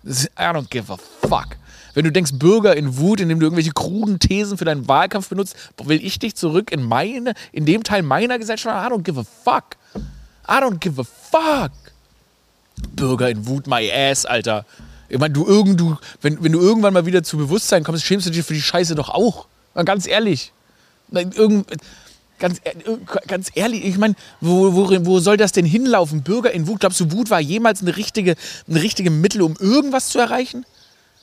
I 0.08 0.52
don't 0.52 0.70
give 0.70 0.92
a 0.92 0.96
fuck. 0.96 1.56
Wenn 1.94 2.04
du 2.04 2.12
denkst, 2.12 2.32
Bürger 2.34 2.76
in 2.76 2.96
Wut, 2.98 3.20
indem 3.20 3.40
du 3.40 3.46
irgendwelche 3.46 3.72
kruden 3.72 4.18
Thesen 4.18 4.56
für 4.56 4.64
deinen 4.64 4.86
Wahlkampf 4.86 5.28
benutzt, 5.28 5.56
will 5.82 6.04
ich 6.04 6.18
dich 6.18 6.36
zurück 6.36 6.70
in 6.70 6.82
meine, 6.82 7.34
in 7.52 7.66
dem 7.66 7.82
Teil 7.82 8.02
meiner 8.02 8.38
Gesellschaft? 8.38 8.86
I 8.86 8.94
don't 8.94 9.02
give 9.02 9.18
a 9.18 9.24
fuck. 9.24 9.76
I 10.48 10.62
don't 10.62 10.78
give 10.78 11.00
a 11.00 11.04
fuck. 11.04 11.72
Bürger 12.94 13.30
in 13.30 13.46
Wut, 13.46 13.66
my 13.66 13.90
ass, 13.90 14.24
Alter. 14.24 14.64
Ich 15.08 15.18
meine, 15.18 15.34
du, 15.34 15.46
irgend, 15.46 15.80
du, 15.80 15.96
wenn, 16.20 16.42
wenn 16.42 16.52
du 16.52 16.60
irgendwann 16.60 16.94
mal 16.94 17.06
wieder 17.06 17.22
zu 17.22 17.36
Bewusstsein 17.36 17.82
kommst, 17.82 18.04
schämst 18.04 18.26
du 18.26 18.30
dich 18.30 18.44
für 18.44 18.54
die 18.54 18.62
Scheiße 18.62 18.94
doch 18.94 19.08
auch. 19.08 19.46
Ganz 19.84 20.06
ehrlich. 20.06 20.52
Irgend, 21.10 21.70
ganz, 22.38 22.60
ganz 23.26 23.50
ehrlich, 23.54 23.84
ich 23.84 23.98
meine, 23.98 24.14
wo, 24.40 24.74
wo, 24.74 25.06
wo 25.06 25.20
soll 25.20 25.36
das 25.36 25.52
denn 25.52 25.64
hinlaufen? 25.64 26.22
Bürger 26.22 26.52
in 26.52 26.66
Wut. 26.66 26.80
Glaubst 26.80 27.00
du, 27.00 27.12
Wut 27.12 27.30
war 27.30 27.40
jemals 27.40 27.82
eine 27.82 27.96
richtige, 27.96 28.36
eine 28.68 28.82
richtige 28.82 29.10
Mittel, 29.10 29.42
um 29.42 29.56
irgendwas 29.58 30.08
zu 30.10 30.18
erreichen? 30.18 30.64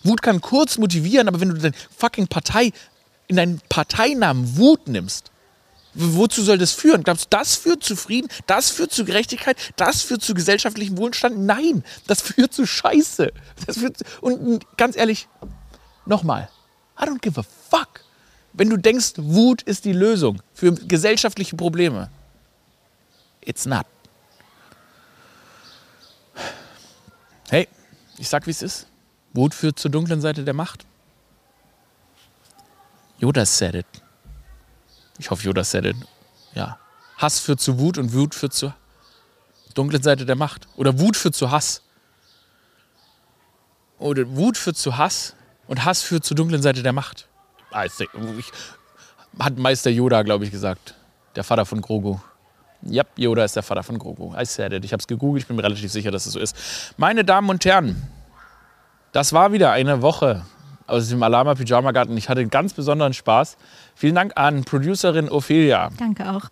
Wut 0.03 0.21
kann 0.21 0.41
kurz 0.41 0.77
motivieren, 0.77 1.27
aber 1.27 1.39
wenn 1.39 1.49
du 1.49 1.55
deine 1.55 1.75
fucking 1.97 2.27
Partei 2.27 2.71
in 3.27 3.37
deinen 3.37 3.59
Parteinamen 3.69 4.57
Wut 4.57 4.87
nimmst, 4.87 5.31
wozu 5.95 6.43
soll 6.43 6.57
das 6.57 6.73
führen? 6.73 7.03
Glaubst 7.03 7.25
du, 7.25 7.27
das 7.31 7.55
führt 7.55 7.83
zu 7.83 7.95
Frieden? 7.95 8.29
Das 8.45 8.69
führt 8.69 8.91
zu 8.91 9.05
Gerechtigkeit? 9.05 9.57
Das 9.77 10.03
führt 10.03 10.21
zu 10.21 10.33
gesellschaftlichem 10.33 10.97
Wohlstand? 10.97 11.39
Nein, 11.39 11.83
das 12.07 12.21
führt 12.23 12.53
zu 12.53 12.67
Scheiße. 12.67 13.31
Das 13.65 13.77
führt 13.77 13.97
zu, 13.97 14.03
und 14.21 14.65
ganz 14.77 14.95
ehrlich, 14.95 15.27
nochmal, 16.05 16.49
I 16.99 17.05
don't 17.05 17.21
give 17.21 17.39
a 17.39 17.43
fuck. 17.43 18.01
Wenn 18.53 18.69
du 18.69 18.77
denkst, 18.77 19.13
Wut 19.17 19.63
ist 19.63 19.85
die 19.85 19.93
Lösung 19.93 20.41
für 20.55 20.73
gesellschaftliche 20.73 21.55
Probleme, 21.55 22.09
it's 23.41 23.65
not. 23.65 23.85
Hey, 27.49 27.67
ich 28.17 28.27
sag, 28.27 28.47
wie 28.47 28.51
es 28.51 28.63
ist. 28.63 28.87
Wut 29.33 29.53
führt 29.53 29.77
zur 29.77 29.91
dunklen 29.91 30.21
Seite 30.21 30.43
der 30.43 30.53
Macht. 30.53 30.85
Yoda 33.19 33.45
said 33.45 33.75
it. 33.75 33.85
Ich 35.17 35.29
hoffe, 35.29 35.43
Yoda 35.43 35.63
said 35.63 35.85
it. 35.85 35.97
Ja. 36.53 36.79
Hass 37.17 37.39
führt 37.39 37.59
zu 37.59 37.77
Wut 37.77 37.97
und 37.97 38.13
Wut 38.13 38.33
führt 38.33 38.53
zur 38.53 38.73
dunklen 39.73 40.01
Seite 40.01 40.25
der 40.25 40.35
Macht. 40.35 40.67
Oder 40.75 40.99
Wut 40.99 41.17
führt 41.17 41.35
zu 41.35 41.51
Hass. 41.51 41.81
Oder 43.99 44.27
Wut 44.35 44.57
führt 44.57 44.77
zu 44.77 44.97
Hass 44.97 45.35
und 45.67 45.85
Hass 45.85 46.01
führt 46.01 46.25
zur 46.25 46.35
dunklen 46.35 46.61
Seite 46.61 46.81
der 46.81 46.93
Macht. 46.93 47.27
Ah, 47.71 47.85
hat 49.39 49.57
Meister 49.57 49.89
Yoda, 49.89 50.23
glaube 50.23 50.45
ich, 50.45 50.51
gesagt. 50.51 50.95
Der 51.35 51.43
Vater 51.43 51.65
von 51.65 51.81
Grogu. 51.81 52.17
Ja, 52.81 53.03
Yoda 53.17 53.43
ist 53.43 53.55
der 53.55 53.63
Vater 53.63 53.83
von 53.83 53.97
Grogu. 53.97 54.33
I 54.39 54.45
said 54.45 54.73
it. 54.73 54.85
Ich 54.85 54.93
habe 54.93 55.01
es 55.01 55.07
gegoogelt, 55.07 55.43
ich 55.43 55.47
bin 55.47 55.55
mir 55.55 55.63
relativ 55.63 55.91
sicher, 55.91 56.11
dass 56.11 56.25
es 56.25 56.33
so 56.33 56.39
ist. 56.39 56.55
Meine 56.97 57.23
Damen 57.23 57.49
und 57.49 57.65
Herren, 57.65 58.01
das 59.11 59.33
war 59.33 59.51
wieder 59.51 59.71
eine 59.71 60.01
Woche 60.01 60.45
aus 60.87 61.09
dem 61.09 61.23
Alama 61.23 61.55
Pyjama 61.55 61.91
Garten. 61.91 62.15
Ich 62.17 62.29
hatte 62.29 62.45
ganz 62.47 62.73
besonderen 62.73 63.13
Spaß. 63.13 63.57
Vielen 63.95 64.15
Dank 64.15 64.33
an 64.35 64.63
Producerin 64.63 65.29
Ophelia. 65.29 65.89
Danke 65.97 66.29
auch. 66.29 66.49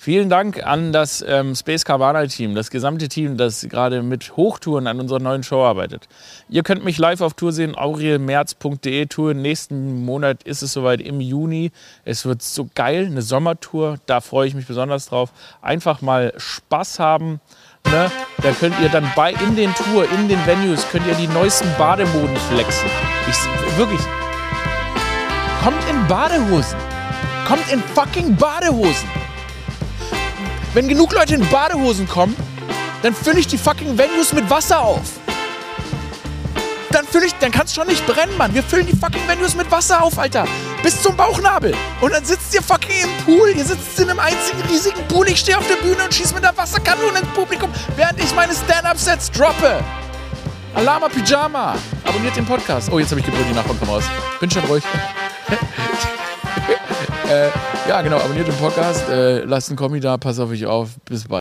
Vielen 0.00 0.30
Dank 0.30 0.64
an 0.64 0.92
das 0.92 1.24
ähm, 1.26 1.56
Space 1.56 1.84
Cabana 1.84 2.24
Team, 2.26 2.54
das 2.54 2.70
gesamte 2.70 3.08
Team, 3.08 3.36
das 3.36 3.66
gerade 3.68 4.00
mit 4.04 4.36
Hochtouren 4.36 4.86
an 4.86 5.00
unserer 5.00 5.18
neuen 5.18 5.42
Show 5.42 5.64
arbeitet. 5.64 6.06
Ihr 6.48 6.62
könnt 6.62 6.84
mich 6.84 6.98
live 6.98 7.20
auf 7.20 7.34
Tour 7.34 7.50
sehen, 7.50 7.74
aurielmerz.de 7.76 9.06
Tour. 9.06 9.34
Nächsten 9.34 10.04
Monat 10.04 10.44
ist 10.44 10.62
es 10.62 10.72
soweit 10.72 11.00
im 11.00 11.20
Juni. 11.20 11.72
Es 12.04 12.24
wird 12.26 12.42
so 12.42 12.68
geil, 12.76 13.06
eine 13.06 13.22
Sommertour, 13.22 13.98
da 14.06 14.20
freue 14.20 14.46
ich 14.46 14.54
mich 14.54 14.68
besonders 14.68 15.06
drauf. 15.06 15.32
Einfach 15.62 16.00
mal 16.00 16.32
Spaß 16.36 17.00
haben. 17.00 17.40
Ne? 17.90 18.08
Da 18.40 18.52
könnt 18.52 18.78
ihr 18.80 18.90
dann 18.90 19.10
bei 19.16 19.32
in 19.32 19.56
den 19.56 19.74
Tour, 19.74 20.08
in 20.12 20.28
den 20.28 20.38
Venues, 20.46 20.88
könnt 20.92 21.08
ihr 21.08 21.14
die 21.14 21.26
neuesten 21.26 21.68
Bademoden 21.76 22.36
flexen. 22.52 22.88
Ich, 23.28 23.76
wirklich. 23.76 24.00
Kommt 25.64 25.82
in 25.90 26.06
Badehosen. 26.06 26.78
Kommt 27.48 27.72
in 27.72 27.80
fucking 27.80 28.36
Badehosen. 28.36 29.08
Wenn 30.78 30.86
genug 30.86 31.12
Leute 31.12 31.34
in 31.34 31.44
Badehosen 31.48 32.06
kommen, 32.06 32.36
dann 33.02 33.12
fülle 33.12 33.40
ich 33.40 33.48
die 33.48 33.58
fucking 33.58 33.98
Venues 33.98 34.32
mit 34.32 34.48
Wasser 34.48 34.80
auf 34.80 35.00
dann 36.90 37.04
fülle 37.04 37.26
ich, 37.26 37.34
dann 37.40 37.50
kann 37.50 37.66
es 37.66 37.74
schon 37.74 37.88
nicht 37.88 38.06
brennen, 38.06 38.36
Mann. 38.38 38.54
Wir 38.54 38.62
füllen 38.62 38.86
die 38.86 38.96
fucking 38.96 39.26
Venues 39.26 39.56
mit 39.56 39.68
Wasser 39.70 40.02
auf, 40.02 40.18
Alter. 40.18 40.46
Bis 40.82 41.02
zum 41.02 41.16
Bauchnabel. 41.16 41.74
Und 42.00 42.12
dann 42.12 42.24
sitzt 42.24 42.54
ihr 42.54 42.62
fucking 42.62 42.94
im 43.02 43.24
Pool. 43.24 43.50
Ihr 43.56 43.64
sitzt 43.64 43.98
in 43.98 44.08
einem 44.08 44.20
einzigen 44.20 44.60
riesigen 44.68 45.06
Pool. 45.08 45.28
Ich 45.28 45.40
stehe 45.40 45.58
auf 45.58 45.66
der 45.66 45.76
Bühne 45.76 46.02
und 46.04 46.14
schieße 46.14 46.32
mit 46.34 46.44
der 46.44 46.56
Wasserkanone 46.56 47.18
ins 47.18 47.28
Publikum, 47.34 47.70
während 47.96 48.18
ich 48.22 48.32
meine 48.34 48.54
Stand-Up-Sets 48.54 49.32
droppe. 49.32 49.80
Alama 50.74 51.08
Pyjama. 51.08 51.74
Abonniert 52.04 52.36
den 52.36 52.46
Podcast. 52.46 52.88
Oh, 52.90 53.00
jetzt 53.00 53.10
habe 53.10 53.20
ich 53.20 53.26
gebrüllt, 53.26 53.48
die 53.50 53.54
Nachbarn 53.54 53.78
kommen 53.78 53.90
raus. 53.90 54.04
Bin 54.40 54.50
schon 54.50 54.64
ruhig. 54.64 54.84
äh, 57.28 57.48
ja, 57.88 58.02
genau. 58.02 58.18
Abonniert 58.18 58.46
den 58.46 58.54
Podcast. 58.56 59.08
Äh, 59.08 59.44
lasst 59.44 59.70
einen 59.70 59.76
Kommi 59.76 60.00
da. 60.00 60.18
Pass 60.18 60.38
auf 60.38 60.50
euch 60.50 60.66
auf. 60.66 60.90
Bis 61.06 61.24
bald. 61.24 61.36